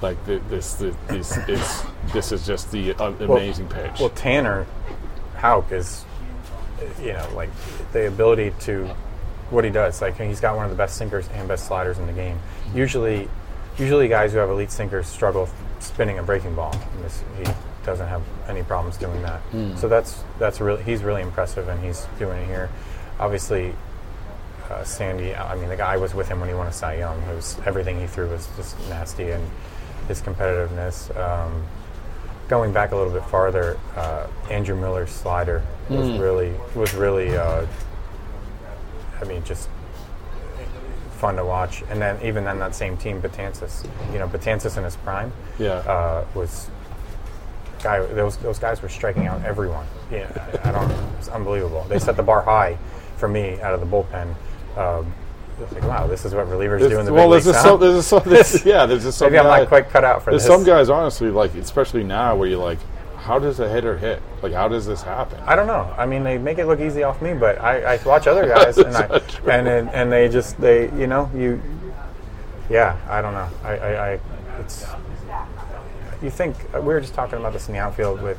like 0.02 0.26
th- 0.26 0.42
this, 0.48 0.78
th- 0.78 0.94
this 1.08 1.36
is 1.48 1.82
this 2.12 2.32
is 2.32 2.46
just 2.46 2.70
the 2.72 2.94
uh, 2.94 3.12
amazing 3.20 3.68
pitch. 3.68 4.00
Well, 4.00 4.10
Tanner 4.10 4.66
Houck 5.36 5.72
is, 5.72 6.04
you 7.00 7.12
know, 7.12 7.28
like 7.34 7.50
the 7.92 8.08
ability 8.08 8.52
to 8.60 8.94
what 9.50 9.64
he 9.64 9.70
does. 9.70 10.00
Like 10.00 10.16
he's 10.18 10.40
got 10.40 10.56
one 10.56 10.64
of 10.64 10.70
the 10.70 10.76
best 10.76 10.96
sinkers 10.96 11.28
and 11.34 11.46
best 11.48 11.66
sliders 11.66 11.98
in 11.98 12.06
the 12.06 12.12
game. 12.12 12.38
Usually, 12.74 13.28
usually 13.78 14.08
guys 14.08 14.32
who 14.32 14.38
have 14.38 14.50
elite 14.50 14.70
sinkers 14.70 15.06
struggle 15.06 15.48
spinning 15.80 16.18
a 16.18 16.22
breaking 16.22 16.54
ball. 16.54 16.74
This, 17.02 17.22
he 17.38 17.44
doesn't 17.84 18.08
have 18.08 18.22
any 18.48 18.62
problems 18.62 18.96
doing 18.96 19.20
that. 19.22 19.40
Mm. 19.52 19.76
So 19.78 19.88
that's 19.88 20.22
that's 20.38 20.60
really 20.60 20.82
he's 20.82 21.02
really 21.02 21.22
impressive, 21.22 21.68
and 21.68 21.82
he's 21.82 22.06
doing 22.18 22.38
it 22.38 22.46
here. 22.46 22.68
Obviously, 23.18 23.74
uh, 24.70 24.84
Sandy. 24.84 25.34
I 25.34 25.54
mean, 25.56 25.68
the 25.68 25.76
guy 25.76 25.96
was 25.96 26.14
with 26.14 26.28
him 26.28 26.40
when 26.40 26.48
he 26.48 26.54
won 26.54 26.66
a 26.66 26.72
Cy 26.72 26.96
Young. 26.98 27.20
It 27.22 27.34
was 27.34 27.58
everything 27.66 28.00
he 28.00 28.06
threw 28.06 28.28
was 28.28 28.48
just 28.56 28.78
nasty, 28.88 29.30
and 29.30 29.44
his 30.08 30.20
competitiveness. 30.22 31.14
Um, 31.18 31.66
going 32.48 32.72
back 32.72 32.92
a 32.92 32.96
little 32.96 33.12
bit 33.12 33.24
farther, 33.24 33.78
uh, 33.96 34.26
Andrew 34.50 34.74
Miller's 34.76 35.10
slider 35.10 35.62
was 35.88 36.08
Mm. 36.08 36.20
really 36.20 36.52
was 36.74 36.94
really. 36.94 37.36
Uh, 37.36 37.66
I 39.20 39.24
mean, 39.24 39.42
just 39.44 39.68
fun 41.18 41.36
to 41.36 41.44
watch. 41.44 41.82
And 41.90 42.00
then 42.00 42.18
even 42.24 42.44
then, 42.44 42.58
that 42.60 42.74
same 42.74 42.96
team, 42.96 43.20
Betances, 43.20 43.84
you 44.12 44.18
know, 44.18 44.26
Betances 44.28 44.76
in 44.76 44.84
his 44.84 44.96
prime, 44.96 45.32
Yeah. 45.58 45.72
uh, 45.74 46.24
was 46.34 46.68
guy. 47.82 48.00
Those 48.06 48.36
those 48.38 48.58
guys 48.58 48.80
were 48.82 48.88
striking 48.88 49.26
out 49.26 49.44
everyone. 49.44 49.86
Yeah, 50.10 50.28
I, 50.64 50.68
I 50.68 50.72
don't. 50.72 50.90
It's 51.18 51.28
unbelievable. 51.28 51.84
They 51.88 51.98
set 51.98 52.16
the 52.16 52.22
bar 52.22 52.42
high 52.42 52.78
for 53.16 53.28
me 53.28 53.60
out 53.60 53.74
of 53.74 53.80
the 53.80 53.86
bullpen. 53.86 54.34
Um, 54.76 55.12
like, 55.72 55.82
wow, 55.82 56.06
this 56.06 56.24
is 56.24 56.34
what 56.34 56.46
relievers 56.46 56.78
There's- 56.78 56.90
do 56.92 56.98
in 57.00 57.04
the 57.04 57.12
well, 57.12 57.26
big 57.30 57.42
there's 57.42 57.46
leagues. 57.46 57.58
a 57.58 57.62
huh? 57.62 57.68
some, 58.08 58.24
there's 58.24 58.52
there's, 58.52 58.64
yeah, 58.64 58.86
there's 58.86 59.04
a 59.04 59.12
some 59.12 59.26
Maybe 59.26 59.40
I'm 59.40 59.44
guy- 59.44 59.58
not 59.60 59.68
quite 59.68 59.90
cut 59.90 60.04
out 60.04 60.22
for 60.22 60.30
there's 60.30 60.42
this. 60.44 60.50
some 60.50 60.64
guys, 60.64 60.88
honestly, 60.88 61.28
like 61.28 61.54
especially 61.56 62.02
now, 62.02 62.34
where 62.34 62.48
you're 62.48 62.58
like, 62.64 62.78
how 63.20 63.38
does 63.38 63.60
a 63.60 63.68
hitter 63.68 63.96
hit? 63.98 64.22
Like, 64.42 64.52
how 64.52 64.68
does 64.68 64.86
this 64.86 65.02
happen? 65.02 65.38
I 65.46 65.54
don't 65.54 65.66
know. 65.66 65.94
I 65.96 66.06
mean, 66.06 66.24
they 66.24 66.38
make 66.38 66.58
it 66.58 66.66
look 66.66 66.80
easy 66.80 67.02
off 67.02 67.20
me, 67.20 67.34
but 67.34 67.60
I, 67.60 67.94
I 67.94 68.02
watch 68.04 68.26
other 68.26 68.46
guys 68.54 68.78
and 68.78 68.96
I 68.96 69.06
That's 69.06 69.10
not 69.10 69.28
true. 69.42 69.50
and 69.50 69.68
and 69.68 69.90
and 69.90 70.12
they 70.12 70.28
just 70.28 70.60
they 70.60 70.84
you 70.98 71.06
know 71.06 71.30
you 71.34 71.60
yeah 72.68 72.96
I 73.08 73.20
don't 73.20 73.34
know 73.34 73.48
I, 73.64 73.76
I, 73.76 74.12
I 74.12 74.20
it's 74.60 74.86
you 76.22 76.30
think 76.30 76.56
we 76.74 76.80
were 76.80 77.00
just 77.00 77.14
talking 77.14 77.38
about 77.38 77.52
this 77.52 77.68
in 77.68 77.74
the 77.74 77.80
outfield 77.80 78.20
with 78.22 78.38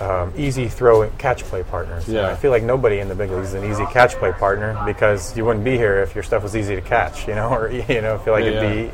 um, 0.00 0.32
easy 0.36 0.68
throw 0.68 1.02
and 1.02 1.18
catch 1.18 1.42
play 1.44 1.62
partners. 1.62 2.08
Yeah. 2.08 2.28
I 2.28 2.34
feel 2.36 2.50
like 2.50 2.62
nobody 2.62 3.00
in 3.00 3.08
the 3.08 3.14
big 3.14 3.30
leagues 3.30 3.48
is 3.48 3.54
an 3.54 3.70
easy 3.70 3.84
catch 3.86 4.14
play 4.14 4.32
partner 4.32 4.80
because 4.86 5.36
you 5.36 5.44
wouldn't 5.44 5.64
be 5.64 5.76
here 5.76 6.00
if 6.00 6.14
your 6.14 6.24
stuff 6.24 6.42
was 6.42 6.56
easy 6.56 6.74
to 6.74 6.80
catch, 6.80 7.28
you 7.28 7.34
know, 7.34 7.48
or 7.54 7.70
you 7.70 8.00
know, 8.00 8.18
feel 8.18 8.32
like 8.32 8.44
Yeah, 8.44 8.62
it'd 8.62 8.90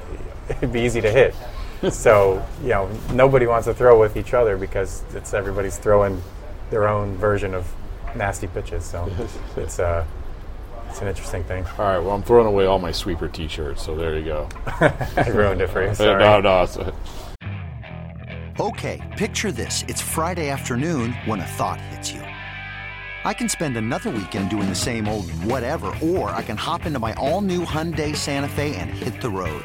be 0.49 0.55
it'd 0.55 0.73
be 0.73 0.81
easy 0.81 1.01
to 1.01 1.11
hit. 1.11 1.35
So 1.91 2.45
you 2.63 2.69
know, 2.69 2.89
nobody 3.13 3.47
wants 3.47 3.67
to 3.67 3.75
throw 3.75 3.99
with 3.99 4.17
each 4.17 4.35
other 4.35 4.57
because 4.57 5.03
it's 5.15 5.35
everybody's 5.35 5.77
throwing 5.79 6.23
their 6.71 6.89
own 6.89 7.17
version 7.17 7.55
of 7.55 7.73
nasty 8.15 8.47
pitches. 8.47 8.85
So 8.85 9.11
it's 9.57 9.79
uh, 9.79 10.05
it's 10.89 11.01
an 11.01 11.09
interesting 11.09 11.45
thing. 11.45 11.65
All 11.79 11.85
right, 11.85 11.99
well, 11.99 12.13
I'm 12.15 12.23
throwing 12.23 12.47
away 12.47 12.67
all 12.67 12.79
my 12.79 12.93
sweeper 12.93 13.29
T-shirts, 13.29 13.85
so 13.85 13.95
there 13.95 14.17
you 14.19 14.25
go. 14.25 14.49
I 14.67 15.29
ruined 15.33 15.61
it 15.61 15.69
for 15.71 15.87
you, 15.87 15.95
sorry. 15.95 16.23
No, 16.23 16.41
no. 16.41 16.63
it's- 16.63 16.93
Okay, 18.59 19.03
picture 19.19 19.53
this. 19.53 19.85
It's 19.87 20.01
Friday 20.01 20.49
afternoon 20.49 21.13
when 21.27 21.41
a 21.41 21.45
thought 21.45 21.79
hits 21.79 22.11
you. 22.11 22.21
I 23.25 23.35
can 23.35 23.51
spend 23.51 23.77
another 23.77 24.09
weekend 24.09 24.49
doing 24.49 24.67
the 24.69 24.75
same 24.75 25.09
old 25.09 25.29
whatever, 25.45 25.93
or 26.03 26.31
I 26.31 26.43
can 26.43 26.57
hop 26.57 26.87
into 26.87 26.99
my 26.99 27.13
all 27.15 27.43
new 27.43 27.67
Hyundai 27.67 28.17
Santa 28.17 28.49
Fe 28.49 28.75
and 28.77 28.89
hit 28.89 29.21
the 29.21 29.29
road. 29.29 29.63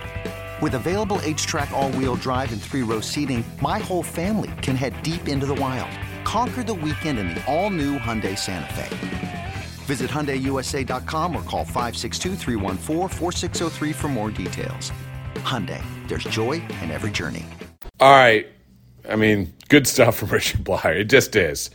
With 0.62 0.76
available 0.76 1.18
HTRAC, 1.18 1.72
all 1.72 1.92
wheel 1.94 2.16
drive, 2.16 2.54
and 2.54 2.62
three 2.62 2.84
row 2.84 3.02
seating, 3.02 3.44
my 3.62 3.80
whole 3.80 4.04
family 4.04 4.52
can 4.62 4.76
head 4.76 5.02
deep 5.02 5.28
into 5.28 5.48
the 5.48 5.56
wild. 5.56 5.90
conquer 6.24 6.64
the 6.64 6.74
weekend 6.74 7.18
in 7.18 7.30
the 7.30 7.44
all-new 7.52 7.98
Hyundai 7.98 8.38
Santa 8.38 8.72
Fe. 8.74 9.54
Visit 9.86 10.12
HyundaiUSA.com 10.12 11.36
or 11.36 11.42
call 11.44 11.66
562 11.66 12.36
for 13.94 14.08
more 14.08 14.30
details. 14.30 14.92
Hyundai, 15.38 15.84
there's 16.08 16.24
joy 16.26 16.62
in 16.84 16.92
every 16.92 17.10
journey. 17.10 17.44
All 18.00 18.12
right. 18.12 18.46
I 19.10 19.16
mean, 19.16 19.52
good 19.68 19.88
stuff 19.88 20.18
from 20.18 20.30
Richard 20.30 20.64
Bleier. 20.64 20.96
It 20.96 21.06
just 21.06 21.36
is. 21.36 21.72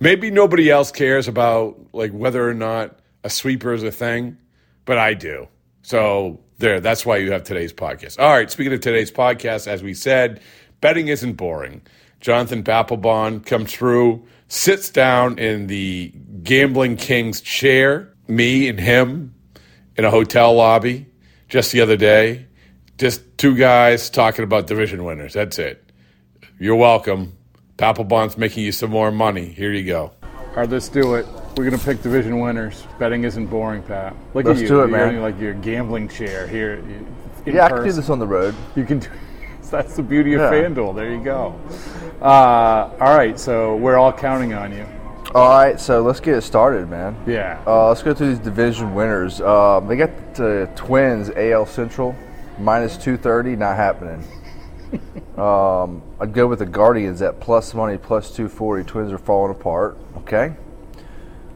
Maybe 0.00 0.30
nobody 0.30 0.70
else 0.70 0.90
cares 0.90 1.28
about 1.28 1.78
like 1.92 2.12
whether 2.12 2.48
or 2.48 2.54
not 2.54 2.98
a 3.24 3.28
sweeper 3.28 3.74
is 3.74 3.82
a 3.82 3.92
thing, 3.92 4.38
but 4.86 4.96
I 4.96 5.12
do. 5.12 5.48
So 5.82 6.40
there, 6.58 6.80
that's 6.80 7.04
why 7.04 7.16
you 7.18 7.32
have 7.32 7.44
today's 7.44 7.72
podcast. 7.72 8.20
All 8.20 8.30
right, 8.30 8.50
speaking 8.50 8.72
of 8.72 8.80
today's 8.80 9.10
podcast, 9.10 9.66
as 9.66 9.82
we 9.82 9.94
said, 9.94 10.40
betting 10.80 11.08
isn't 11.08 11.34
boring. 11.34 11.82
Jonathan 12.20 12.62
Papelbon 12.62 13.44
comes 13.44 13.72
through, 13.72 14.24
sits 14.48 14.90
down 14.90 15.38
in 15.38 15.66
the 15.66 16.12
gambling 16.42 16.96
king's 16.96 17.40
chair, 17.40 18.14
me 18.28 18.68
and 18.68 18.78
him 18.78 19.34
in 19.96 20.04
a 20.04 20.10
hotel 20.10 20.54
lobby 20.54 21.06
just 21.48 21.72
the 21.72 21.80
other 21.80 21.96
day. 21.96 22.46
Just 22.98 23.22
two 23.38 23.56
guys 23.56 24.08
talking 24.08 24.44
about 24.44 24.66
division 24.66 25.04
winners. 25.04 25.32
That's 25.32 25.58
it. 25.58 25.90
You're 26.58 26.76
welcome. 26.76 27.36
Papelbon's 27.76 28.38
making 28.38 28.64
you 28.64 28.72
some 28.72 28.90
more 28.90 29.10
money. 29.10 29.46
Here 29.46 29.72
you 29.72 29.84
go. 29.84 30.12
All 30.52 30.58
right, 30.58 30.68
let's 30.68 30.88
do 30.90 31.14
it. 31.14 31.26
We're 31.56 31.64
gonna 31.64 31.78
pick 31.82 32.02
division 32.02 32.38
winners. 32.38 32.84
Betting 32.98 33.24
isn't 33.24 33.46
boring, 33.46 33.82
Pat. 33.82 34.14
Look 34.34 34.44
Let's 34.44 34.58
at 34.58 34.62
you. 34.64 34.68
do 34.68 34.74
it, 34.82 34.90
You're 34.90 34.98
man. 34.98 35.14
in, 35.14 35.22
like 35.22 35.40
your 35.40 35.54
gambling 35.54 36.08
chair 36.08 36.46
here. 36.46 36.74
in 36.74 37.06
yeah, 37.46 37.64
I 37.64 37.68
can 37.68 37.78
do 37.78 37.84
person. 37.84 38.00
this 38.00 38.10
on 38.10 38.18
the 38.18 38.26
road. 38.26 38.54
You 38.76 38.84
can 38.84 38.98
do. 38.98 39.08
That's 39.70 39.96
the 39.96 40.02
beauty 40.02 40.34
of 40.34 40.42
Yeah. 40.42 40.50
FanDuel. 40.52 40.94
There 40.94 41.10
you 41.10 41.24
go. 41.24 41.58
Uh, 42.20 42.90
all 43.00 43.16
right, 43.16 43.40
so 43.40 43.76
we're 43.76 43.96
all 43.96 44.12
counting 44.12 44.52
on 44.52 44.72
you. 44.72 44.84
All 45.34 45.48
right, 45.48 45.80
so 45.80 46.02
let's 46.02 46.20
get 46.20 46.34
it 46.34 46.42
started, 46.42 46.90
man. 46.90 47.16
Yeah. 47.26 47.58
Uh, 47.66 47.88
let's 47.88 48.02
go 48.02 48.12
through 48.12 48.28
these 48.28 48.38
division 48.38 48.94
winners. 48.94 49.40
Uh, 49.40 49.80
they 49.88 49.96
got 49.96 50.34
the 50.34 50.68
Twins, 50.76 51.30
AL 51.34 51.64
Central, 51.64 52.14
minus 52.58 52.98
230, 52.98 53.56
not 53.56 53.76
happening. 53.76 54.22
Um, 55.38 56.02
I'd 56.20 56.32
go 56.32 56.46
with 56.46 56.60
the 56.60 56.66
Guardians 56.66 57.22
at 57.22 57.40
plus 57.40 57.74
money, 57.74 57.96
plus 57.98 58.28
240. 58.30 58.84
Twins 58.84 59.12
are 59.12 59.18
falling 59.18 59.50
apart. 59.50 59.96
Okay. 60.18 60.54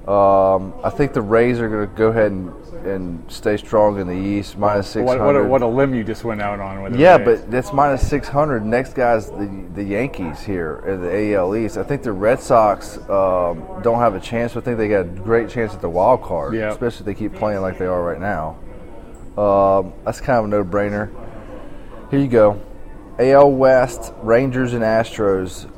Um, 0.06 0.72
I 0.84 0.90
think 0.90 1.14
the 1.14 1.20
Rays 1.20 1.58
are 1.58 1.68
going 1.68 1.88
to 1.88 1.94
go 1.96 2.08
ahead 2.08 2.30
and, 2.30 2.54
and 2.86 3.30
stay 3.32 3.56
strong 3.56 3.98
in 3.98 4.06
the 4.06 4.14
East, 4.14 4.56
minus 4.56 4.94
What, 4.94 5.08
600. 5.14 5.24
what, 5.26 5.36
a, 5.36 5.44
what 5.44 5.62
a 5.62 5.66
limb 5.66 5.96
you 5.96 6.04
just 6.04 6.22
went 6.22 6.40
out 6.40 6.60
on 6.60 6.80
with 6.82 6.94
it. 6.94 7.00
Yeah, 7.00 7.18
but 7.18 7.50
that's 7.50 7.72
minus 7.72 8.08
600. 8.08 8.64
Next 8.64 8.94
guy's 8.94 9.30
the, 9.30 9.66
the 9.74 9.82
Yankees 9.82 10.42
here 10.42 10.84
in 10.86 11.00
the 11.00 11.34
AL 11.34 11.56
East. 11.56 11.76
I 11.76 11.82
think 11.82 12.04
the 12.04 12.12
Red 12.12 12.38
Sox 12.38 12.98
um, 13.10 13.64
don't 13.82 13.98
have 13.98 14.14
a 14.14 14.20
chance, 14.20 14.54
but 14.54 14.62
I 14.62 14.64
think 14.66 14.78
they 14.78 14.88
got 14.88 15.00
a 15.00 15.04
great 15.08 15.50
chance 15.50 15.74
at 15.74 15.80
the 15.80 15.90
wild 15.90 16.22
card, 16.22 16.54
Yeah. 16.54 16.70
especially 16.70 17.00
if 17.00 17.06
they 17.06 17.14
keep 17.14 17.34
playing 17.34 17.60
like 17.60 17.76
they 17.76 17.86
are 17.86 18.02
right 18.02 18.20
now. 18.20 18.58
Um, 19.36 19.92
that's 20.04 20.20
kind 20.20 20.38
of 20.38 20.44
a 20.44 20.48
no 20.48 20.64
brainer. 20.64 21.10
Here 22.12 22.20
you 22.20 22.28
go 22.28 22.60
AL 23.18 23.52
West, 23.52 24.12
Rangers, 24.22 24.72
and 24.74 24.82
Astros. 24.82 25.70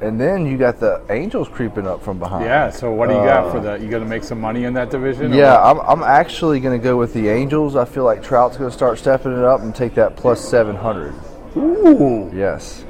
And 0.00 0.20
then 0.20 0.44
you 0.44 0.58
got 0.58 0.80
the 0.80 1.00
Angels 1.08 1.48
creeping 1.48 1.86
up 1.86 2.02
from 2.02 2.18
behind. 2.18 2.44
Yeah. 2.44 2.70
So 2.70 2.92
what 2.92 3.08
do 3.08 3.14
you 3.14 3.20
got 3.24 3.46
Uh, 3.46 3.50
for 3.52 3.60
that? 3.60 3.80
You 3.80 3.88
going 3.88 4.02
to 4.02 4.08
make 4.08 4.22
some 4.24 4.40
money 4.40 4.64
in 4.64 4.74
that 4.74 4.90
division? 4.90 5.32
yeah. 5.32 5.60
I'm, 5.62 5.78
I'm 5.80 6.02
actually 6.02 6.60
going 6.60 6.78
to 6.78 6.82
go 6.82 6.96
with 6.96 7.14
the 7.14 7.28
Angels. 7.28 7.74
I 7.74 7.84
feel 7.84 8.04
like 8.04 8.22
Trout's 8.22 8.56
going 8.56 8.68
to 8.70 8.76
start 8.76 8.98
stepping 8.98 9.32
it 9.32 9.44
up 9.44 9.60
and 9.60 9.74
take 9.74 9.94
that 9.94 10.16
plus 10.16 10.46
700. 10.46 11.14
Ooh. 11.56 12.30
Yes. 12.34 12.84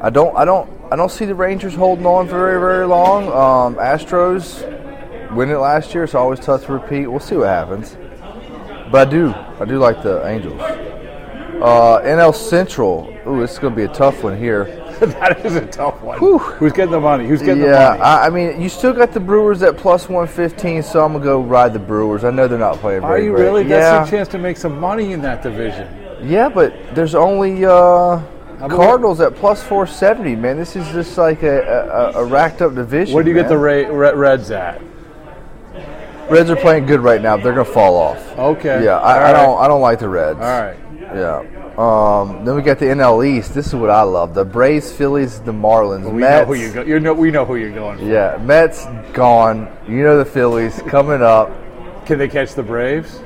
I 0.00 0.10
don't 0.10 0.36
I 0.36 0.44
don't 0.44 0.70
I 0.92 0.96
don't 0.96 1.10
see 1.10 1.24
the 1.24 1.34
Rangers 1.34 1.74
holding 1.74 2.06
on 2.06 2.26
for 2.28 2.38
very 2.38 2.60
very 2.60 2.86
long. 2.86 3.24
Um, 3.26 3.74
Astros 3.76 4.62
win 5.34 5.50
it 5.50 5.56
last 5.56 5.92
year. 5.92 6.04
It's 6.04 6.14
always 6.14 6.38
tough 6.38 6.66
to 6.66 6.72
repeat. 6.74 7.08
We'll 7.08 7.18
see 7.18 7.36
what 7.36 7.48
happens. 7.48 7.96
But 8.92 9.08
I 9.08 9.10
do 9.10 9.34
I 9.60 9.64
do 9.64 9.78
like 9.78 10.02
the 10.04 10.24
Angels. 10.28 10.60
Uh, 11.62 12.00
NL 12.02 12.34
Central. 12.34 13.14
Ooh, 13.26 13.40
this 13.40 13.52
is 13.52 13.58
going 13.58 13.74
to 13.74 13.76
be 13.76 13.84
a 13.84 13.94
tough 13.94 14.22
one 14.22 14.36
here. 14.36 14.64
that 15.00 15.44
is 15.44 15.54
a 15.54 15.66
tough 15.66 16.00
one. 16.02 16.18
Who's 16.18 16.72
getting 16.72 16.90
the 16.90 17.00
money? 17.00 17.26
Who's 17.26 17.40
getting 17.40 17.62
yeah, 17.62 17.92
the 17.92 17.98
money? 17.98 18.00
I, 18.00 18.26
I 18.26 18.30
mean, 18.30 18.60
you 18.60 18.68
still 18.68 18.92
got 18.92 19.12
the 19.12 19.20
Brewers 19.20 19.62
at 19.62 19.76
plus 19.76 20.08
115, 20.08 20.82
so 20.82 21.04
I'm 21.04 21.12
going 21.12 21.22
to 21.22 21.24
go 21.24 21.40
ride 21.40 21.72
the 21.72 21.78
Brewers. 21.78 22.24
I 22.24 22.30
know 22.30 22.48
they're 22.48 22.58
not 22.58 22.78
playing 22.78 23.04
Are 23.04 23.18
you 23.18 23.30
great. 23.30 23.42
really? 23.42 23.62
Yeah. 23.62 23.78
That's 23.78 24.10
your 24.10 24.18
chance 24.18 24.28
to 24.30 24.38
make 24.38 24.56
some 24.56 24.78
money 24.80 25.12
in 25.12 25.22
that 25.22 25.42
division. 25.42 25.88
Yeah, 26.28 26.48
but 26.48 26.74
there's 26.96 27.14
only 27.14 27.64
uh, 27.64 28.20
Cardinals 28.58 29.20
at 29.20 29.36
plus 29.36 29.62
470, 29.62 30.34
man. 30.34 30.56
This 30.56 30.74
is 30.74 30.88
just 30.88 31.16
like 31.16 31.44
a, 31.44 32.12
a, 32.14 32.22
a 32.22 32.24
racked 32.24 32.60
up 32.60 32.74
division. 32.74 33.14
Where 33.14 33.22
do 33.22 33.30
you 33.30 33.36
get 33.36 33.48
the 33.48 33.58
Ra- 33.58 33.88
Re- 33.88 34.14
Reds 34.14 34.50
at? 34.50 34.82
Reds 36.28 36.50
are 36.50 36.56
playing 36.56 36.86
good 36.86 37.00
right 37.00 37.22
now. 37.22 37.36
They're 37.36 37.54
going 37.54 37.66
to 37.66 37.72
fall 37.72 37.94
off. 37.96 38.18
Okay. 38.36 38.84
Yeah, 38.84 38.98
I, 38.98 39.14
I 39.14 39.32
right. 39.32 39.32
don't. 39.32 39.58
I 39.60 39.68
don't 39.68 39.80
like 39.80 40.00
the 40.00 40.08
Reds. 40.08 40.40
All 40.40 40.44
right. 40.44 40.76
Yeah. 41.14 41.44
Um, 41.78 42.44
then 42.44 42.54
we 42.56 42.62
got 42.62 42.78
the 42.78 42.86
NL 42.86 43.26
East. 43.26 43.54
This 43.54 43.68
is 43.68 43.74
what 43.74 43.90
I 43.90 44.02
love: 44.02 44.34
the 44.34 44.44
Braves, 44.44 44.92
Phillies, 44.92 45.40
the 45.40 45.52
Marlins, 45.52 46.10
We 46.10 46.20
Mets. 46.20 46.40
know 46.48 46.54
who 46.54 46.60
you 46.60 46.72
go. 46.72 46.82
You 46.82 47.00
know, 47.00 47.14
we 47.14 47.30
know 47.30 47.44
who 47.44 47.56
you're 47.56 47.72
going 47.72 47.98
for. 47.98 48.04
Yeah, 48.04 48.38
Mets 48.42 48.84
gone. 49.12 49.68
You 49.86 50.02
know 50.02 50.18
the 50.18 50.24
Phillies 50.24 50.80
coming 50.88 51.22
up. 51.22 51.50
Can 52.06 52.18
they 52.18 52.28
catch 52.28 52.54
the 52.54 52.62
Braves? 52.62 53.20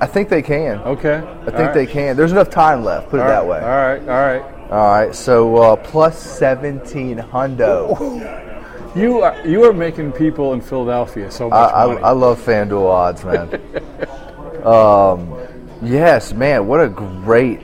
I 0.00 0.06
think 0.06 0.28
they 0.28 0.42
can. 0.42 0.78
Okay. 0.80 1.22
I 1.46 1.50
think 1.50 1.74
they 1.74 1.86
can. 1.86 2.16
There's 2.16 2.32
enough 2.32 2.50
time 2.50 2.82
left. 2.82 3.08
Put 3.10 3.20
it 3.20 3.26
that 3.26 3.46
way. 3.46 3.60
All 3.60 3.66
right. 3.66 4.00
All 4.00 4.06
right. 4.06 4.42
All 4.70 4.90
right. 4.90 5.14
So 5.14 5.56
uh, 5.56 5.76
plus 5.76 6.18
seventeen 6.18 7.18
hundo. 7.18 8.38
You 8.94 9.22
are 9.22 9.46
you 9.46 9.64
are 9.64 9.72
making 9.72 10.12
people 10.12 10.52
in 10.52 10.60
Philadelphia 10.60 11.30
so 11.30 11.46
I, 11.46 11.48
much 11.48 11.74
I, 11.74 11.86
money. 11.86 12.00
I 12.02 12.10
love 12.10 12.44
FanDuel 12.44 12.90
odds, 12.90 13.24
man. 13.24 13.48
um, 14.66 15.51
yes, 15.82 16.32
man. 16.32 16.66
What 16.66 16.80
a 16.80 16.88
great, 16.88 17.60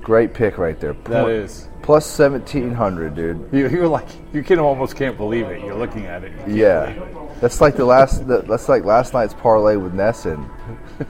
great 0.00 0.34
pick 0.34 0.58
right 0.58 0.78
there. 0.78 0.92
That 1.04 1.28
is. 1.28 1.68
plus 1.82 2.06
seventeen 2.06 2.72
hundred, 2.72 3.14
dude. 3.14 3.48
You, 3.52 3.68
you're 3.68 3.88
like 3.88 4.08
you 4.32 4.42
can 4.42 4.58
almost 4.58 4.96
can't 4.96 5.16
believe 5.16 5.46
it. 5.46 5.62
You're 5.62 5.76
looking 5.76 6.06
at 6.06 6.24
it. 6.24 6.32
Yeah, 6.48 6.84
it. 6.84 7.40
that's 7.40 7.60
like 7.60 7.76
the 7.76 7.84
last. 7.84 8.26
The, 8.26 8.42
that's 8.42 8.68
like 8.68 8.84
last 8.84 9.12
night's 9.12 9.34
parlay 9.34 9.76
with 9.76 9.94
Nesson. 9.94 10.48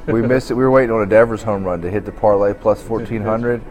We 0.07 0.23
missed 0.27 0.51
it. 0.51 0.55
We 0.55 0.65
were 0.65 0.71
waiting 0.71 0.91
on 0.91 1.03
a 1.03 1.07
Devers 1.07 1.43
home 1.43 1.65
run 1.65 1.83
to 1.83 1.91
hit 1.91 2.05
the 2.05 2.13
parlay 2.13 2.55
plus 2.55 2.83
fourteen 2.83 3.23
hundred. 3.23 3.63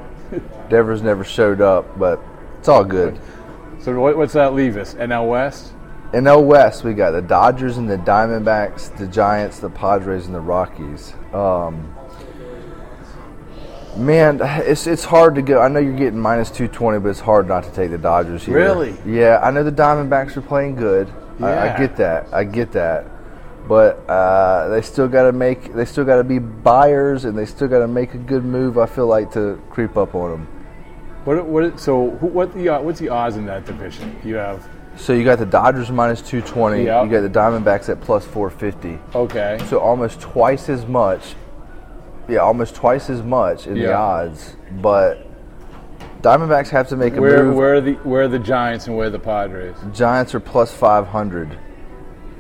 Devers 0.70 1.02
never 1.02 1.24
showed 1.24 1.62
up, 1.62 1.98
but 1.98 2.22
it's 2.60 2.68
all 2.68 2.84
good. 2.84 3.20
So 3.80 3.98
what, 4.00 4.18
what's 4.18 4.34
that 4.34 4.54
leave 4.54 4.76
us? 4.76 4.96
NL 4.96 5.30
West. 5.30 5.72
NL 6.14 6.46
West, 6.46 6.86
we 6.86 6.94
got 6.94 7.12
the 7.12 7.22
Dodgers 7.22 7.78
and 7.78 7.90
the 7.90 7.98
Diamondbacks, 7.98 8.96
the 8.98 9.08
Giants, 9.08 9.60
the 9.60 9.70
Padres, 9.70 10.26
and 10.26 10.34
the 10.34 10.40
Rockies. 10.40 11.14
Um, 11.34 11.94
man, 13.98 14.40
it's 14.42 14.88
it's 14.88 15.04
hard 15.04 15.36
to 15.36 15.42
go. 15.42 15.62
I 15.62 15.68
know 15.68 15.80
you're 15.80 15.98
getting 15.98 16.20
minus 16.20 16.50
two 16.50 16.70
twenty, 16.70 17.00
but 17.00 17.10
it's 17.10 17.20
hard 17.20 17.48
not 17.48 17.66
to 17.66 17.72
take 17.72 17.92
the 17.92 17.98
Dodgers 17.98 18.46
here. 18.46 18.56
Really? 18.56 18.96
Yeah, 19.06 19.40
I 19.44 19.52
know 19.52 19.64
the 19.64 19.72
Diamondbacks 19.72 20.38
are 20.38 20.42
playing 20.42 20.76
good. 20.76 21.12
I, 21.42 21.74
I 21.74 21.78
get 21.78 21.98
that. 21.98 22.34
I 22.34 22.46
get 22.46 22.72
that. 22.72 23.06
But 23.68 23.98
uh, 24.10 24.70
they 24.70 24.82
still 24.82 25.10
got 25.10 25.24
to 25.24 25.34
make. 25.34 25.74
They 25.74 25.84
still 25.84 26.06
got 26.06 26.18
to 26.18 26.24
be 26.24 26.40
buyers, 26.40 27.26
and 27.26 27.38
they 27.38 27.46
still 27.46 27.68
got 27.68 27.80
to 27.80 27.88
make 27.88 28.14
a 28.14 28.18
good 28.18 28.46
move. 28.46 28.78
I 28.78 28.86
feel 28.86 29.08
like 29.08 29.34
to 29.34 29.62
creep 29.70 29.98
up 29.98 30.16
on 30.16 30.32
them. 30.32 30.48
What 31.26 31.46
what? 31.46 31.80
So 31.82 32.12
who, 32.12 32.28
what 32.28 32.54
the 32.54 32.70
what's 32.78 33.00
the 33.00 33.10
odds 33.10 33.36
in 33.36 33.46
that 33.48 33.66
division? 33.66 34.18
You 34.24 34.36
have 34.36 34.68
So 34.98 35.14
you 35.14 35.24
got 35.24 35.40
the 35.40 35.46
Dodgers 35.46 35.90
minus 35.92 36.22
two 36.22 36.42
twenty. 36.42 36.84
Yeah. 36.86 37.04
You 37.04 37.10
got 37.10 37.22
the 37.22 37.30
Diamondbacks 37.30 37.88
at 37.90 38.02
plus 38.02 38.26
four 38.26 38.50
fifty. 38.50 39.00
okay. 39.16 39.58
So 39.70 39.80
almost 39.80 40.20
twice 40.20 40.70
as 40.70 40.86
much. 40.86 41.36
Yeah, 42.28 42.40
almost 42.40 42.76
twice 42.76 43.10
as 43.10 43.22
much 43.24 43.68
in 43.68 43.76
the 43.76 43.82
Yeah. 43.82 43.98
odds. 43.98 44.58
But 44.82 45.26
Diamondbacks 46.22 46.70
have 46.70 46.88
to 46.90 46.98
make 46.98 47.16
a 47.16 47.22
Where 47.22 47.44
move. 47.44 47.56
where 47.56 47.76
are 47.76 47.82
the 47.82 47.94
where 48.04 48.24
are 48.24 48.28
the 48.28 48.40
Giants 48.40 48.88
and 48.88 48.98
where 48.98 49.08
are 49.08 49.12
the 49.12 49.20
Padres? 49.20 49.76
Giants 49.94 50.34
are 50.36 50.40
plus 50.40 50.74
five 50.74 51.08
hundred. 51.08 51.58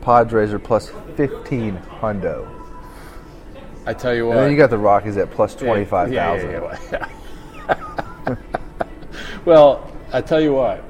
Padres 0.01 0.51
are 0.53 0.59
plus 0.59 0.91
fifteen 1.15 1.77
hundo. 2.01 2.47
I 3.85 3.93
tell 3.93 4.13
you 4.13 4.27
And 4.29 4.35
what. 4.35 4.41
then 4.43 4.51
you 4.51 4.57
got 4.57 4.69
the 4.71 4.77
Rockies 4.77 5.15
at 5.15 5.31
plus 5.31 5.53
Yeah, 5.55 5.67
twenty 5.67 5.85
five 5.85 6.11
thousand. 6.11 6.51
yeah, 6.51 6.77
yeah, 6.91 7.07
yeah. 8.27 8.35
well, 9.45 9.89
I 10.11 10.21
tell 10.21 10.41
you 10.41 10.53
what. 10.53 10.83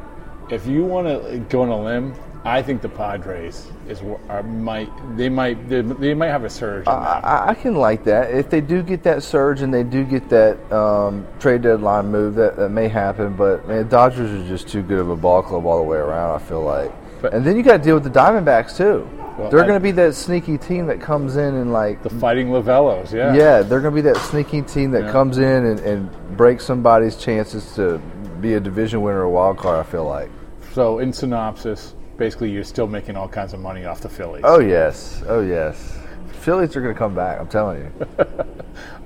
If 0.49 0.65
you 0.65 0.85
want 0.85 1.07
to 1.07 1.39
go 1.49 1.61
on 1.63 1.69
a 1.69 1.81
limb, 1.81 2.13
I 2.45 2.61
think 2.61 2.81
the 2.81 2.87
Padres 2.89 3.67
is 3.89 4.01
are, 4.29 4.41
might 4.43 4.89
they 5.17 5.27
might 5.27 5.67
they, 5.67 5.81
they 5.81 6.13
might 6.13 6.27
have 6.27 6.45
a 6.45 6.49
surge. 6.49 6.87
I, 6.87 7.47
I 7.49 7.53
can 7.53 7.75
like 7.75 8.05
that. 8.05 8.31
If 8.33 8.49
they 8.49 8.61
do 8.61 8.81
get 8.81 9.03
that 9.03 9.23
surge 9.23 9.61
and 9.61 9.73
they 9.73 9.83
do 9.83 10.05
get 10.05 10.29
that 10.29 10.71
um, 10.71 11.27
trade 11.39 11.61
deadline 11.63 12.07
move, 12.07 12.35
that, 12.35 12.55
that 12.55 12.69
may 12.69 12.87
happen. 12.87 13.33
But 13.35 13.67
man, 13.67 13.89
Dodgers 13.89 14.31
are 14.31 14.47
just 14.47 14.69
too 14.69 14.81
good 14.81 14.99
of 14.99 15.09
a 15.09 15.15
ball 15.17 15.41
club 15.43 15.65
all 15.65 15.77
the 15.77 15.83
way 15.83 15.97
around. 15.97 16.39
I 16.39 16.43
feel 16.43 16.61
like. 16.63 16.91
But- 17.21 17.33
and 17.33 17.43
then 17.45 17.57
you 17.57 17.63
got 17.63 17.77
to 17.77 17.83
deal 17.83 17.95
with 17.95 18.03
the 18.05 18.09
Diamondbacks 18.11 18.77
too. 18.77 19.07
Well, 19.37 19.51
they're 19.51 19.63
going 19.63 19.75
to 19.75 19.79
be 19.79 19.91
that 19.91 20.15
sneaky 20.15 20.57
team 20.57 20.87
that 20.87 20.99
comes 20.99 21.35
in 21.35 21.53
and 21.55 21.71
like. 21.71 22.01
the 22.01 22.09
Fighting 22.09 22.47
Lovullos, 22.47 23.11
yeah. 23.11 23.35
yeah, 23.35 23.61
they're 23.61 23.81
going 23.81 23.93
to 23.93 24.01
be 24.01 24.09
that 24.09 24.17
sneaky 24.17 24.63
team 24.63 24.89
that 24.91 25.03
Yeah. 25.03 25.11
comes 25.11 25.37
in 25.37 25.65
and, 25.65 25.79
and 25.81 26.37
breaks 26.37 26.65
somebody's 26.65 27.15
chances 27.17 27.75
to 27.75 28.01
be 28.41 28.53
a 28.53 28.59
division 28.59 29.01
winner 29.01 29.21
or 29.21 29.29
wild 29.29 29.57
card. 29.57 29.85
I 29.85 29.89
feel 29.89 30.05
like. 30.05 30.29
So, 30.73 30.99
in 30.99 31.11
synopsis, 31.11 31.95
basically, 32.17 32.51
you're 32.51 32.63
still 32.63 32.87
making 32.87 33.15
all 33.15 33.27
kinds 33.27 33.53
of 33.53 33.59
money 33.59 33.85
off 33.85 34.01
the 34.01 34.09
Phillies. 34.09 34.43
Oh 34.45 34.59
yes, 34.59 35.23
oh 35.27 35.41
yes. 35.41 35.97
Phillies 36.41 36.75
are 36.75 36.81
going 36.81 36.93
to 36.93 36.97
come 36.97 37.15
back. 37.15 37.39
I'm 37.39 37.47
telling 37.47 37.81
you. 37.81 37.91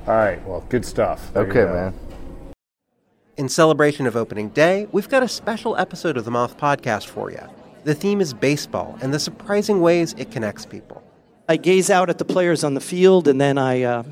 all 0.08 0.16
right. 0.16 0.46
Well, 0.48 0.64
good 0.70 0.86
stuff. 0.86 1.34
There 1.34 1.44
okay, 1.44 1.64
man. 1.66 1.94
In 3.38 3.50
celebration 3.50 4.06
of 4.06 4.16
opening 4.16 4.50
day, 4.50 4.88
we've 4.92 5.10
got 5.10 5.24
a 5.24 5.28
special 5.28 5.76
episode 5.78 6.18
of 6.18 6.26
the 6.26 6.32
Moth 6.32 6.58
Podcast 6.58 7.08
for 7.08 7.32
you. 7.32 7.42
The 7.84 7.96
theme 7.96 8.22
is 8.22 8.34
baseball 8.34 9.00
and 9.02 9.12
the 9.12 9.20
surprising 9.20 9.82
ways 9.82 10.14
it 10.18 10.30
connects 10.30 10.66
people. 10.66 11.02
I 11.50 11.58
gaze 11.58 11.90
out 11.90 12.10
at 12.10 12.20
the 12.20 12.26
players 12.26 12.64
on 12.64 12.76
the 12.76 12.82
field, 12.82 13.28
and 13.28 13.42
then 13.42 13.58
I, 13.58 13.82
uh, 13.82 14.04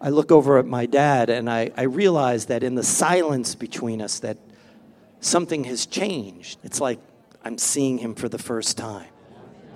I 0.00 0.10
look 0.10 0.30
over 0.30 0.58
at 0.58 0.66
my 0.66 0.86
dad, 0.86 1.30
and 1.30 1.48
I, 1.48 1.70
I 1.76 1.84
realize 1.84 2.46
that 2.46 2.62
in 2.62 2.74
the 2.74 2.82
silence 2.82 3.54
between 3.54 4.02
us, 4.02 4.18
that 4.20 4.36
something 5.24 5.64
has 5.64 5.86
changed. 5.86 6.58
It's 6.62 6.80
like 6.80 7.00
I'm 7.44 7.58
seeing 7.58 7.98
him 7.98 8.14
for 8.14 8.28
the 8.28 8.38
first 8.38 8.76
time. 8.76 9.06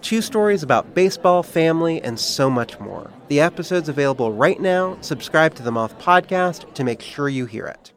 Two 0.00 0.22
stories 0.22 0.62
about 0.62 0.94
baseball, 0.94 1.42
family, 1.42 2.00
and 2.02 2.18
so 2.20 2.48
much 2.48 2.78
more. 2.78 3.10
The 3.28 3.40
episode's 3.40 3.88
available 3.88 4.32
right 4.32 4.60
now. 4.60 4.96
Subscribe 5.00 5.54
to 5.56 5.62
the 5.62 5.72
Moth 5.72 5.98
Podcast 5.98 6.72
to 6.74 6.84
make 6.84 7.02
sure 7.02 7.28
you 7.28 7.46
hear 7.46 7.66
it. 7.66 7.92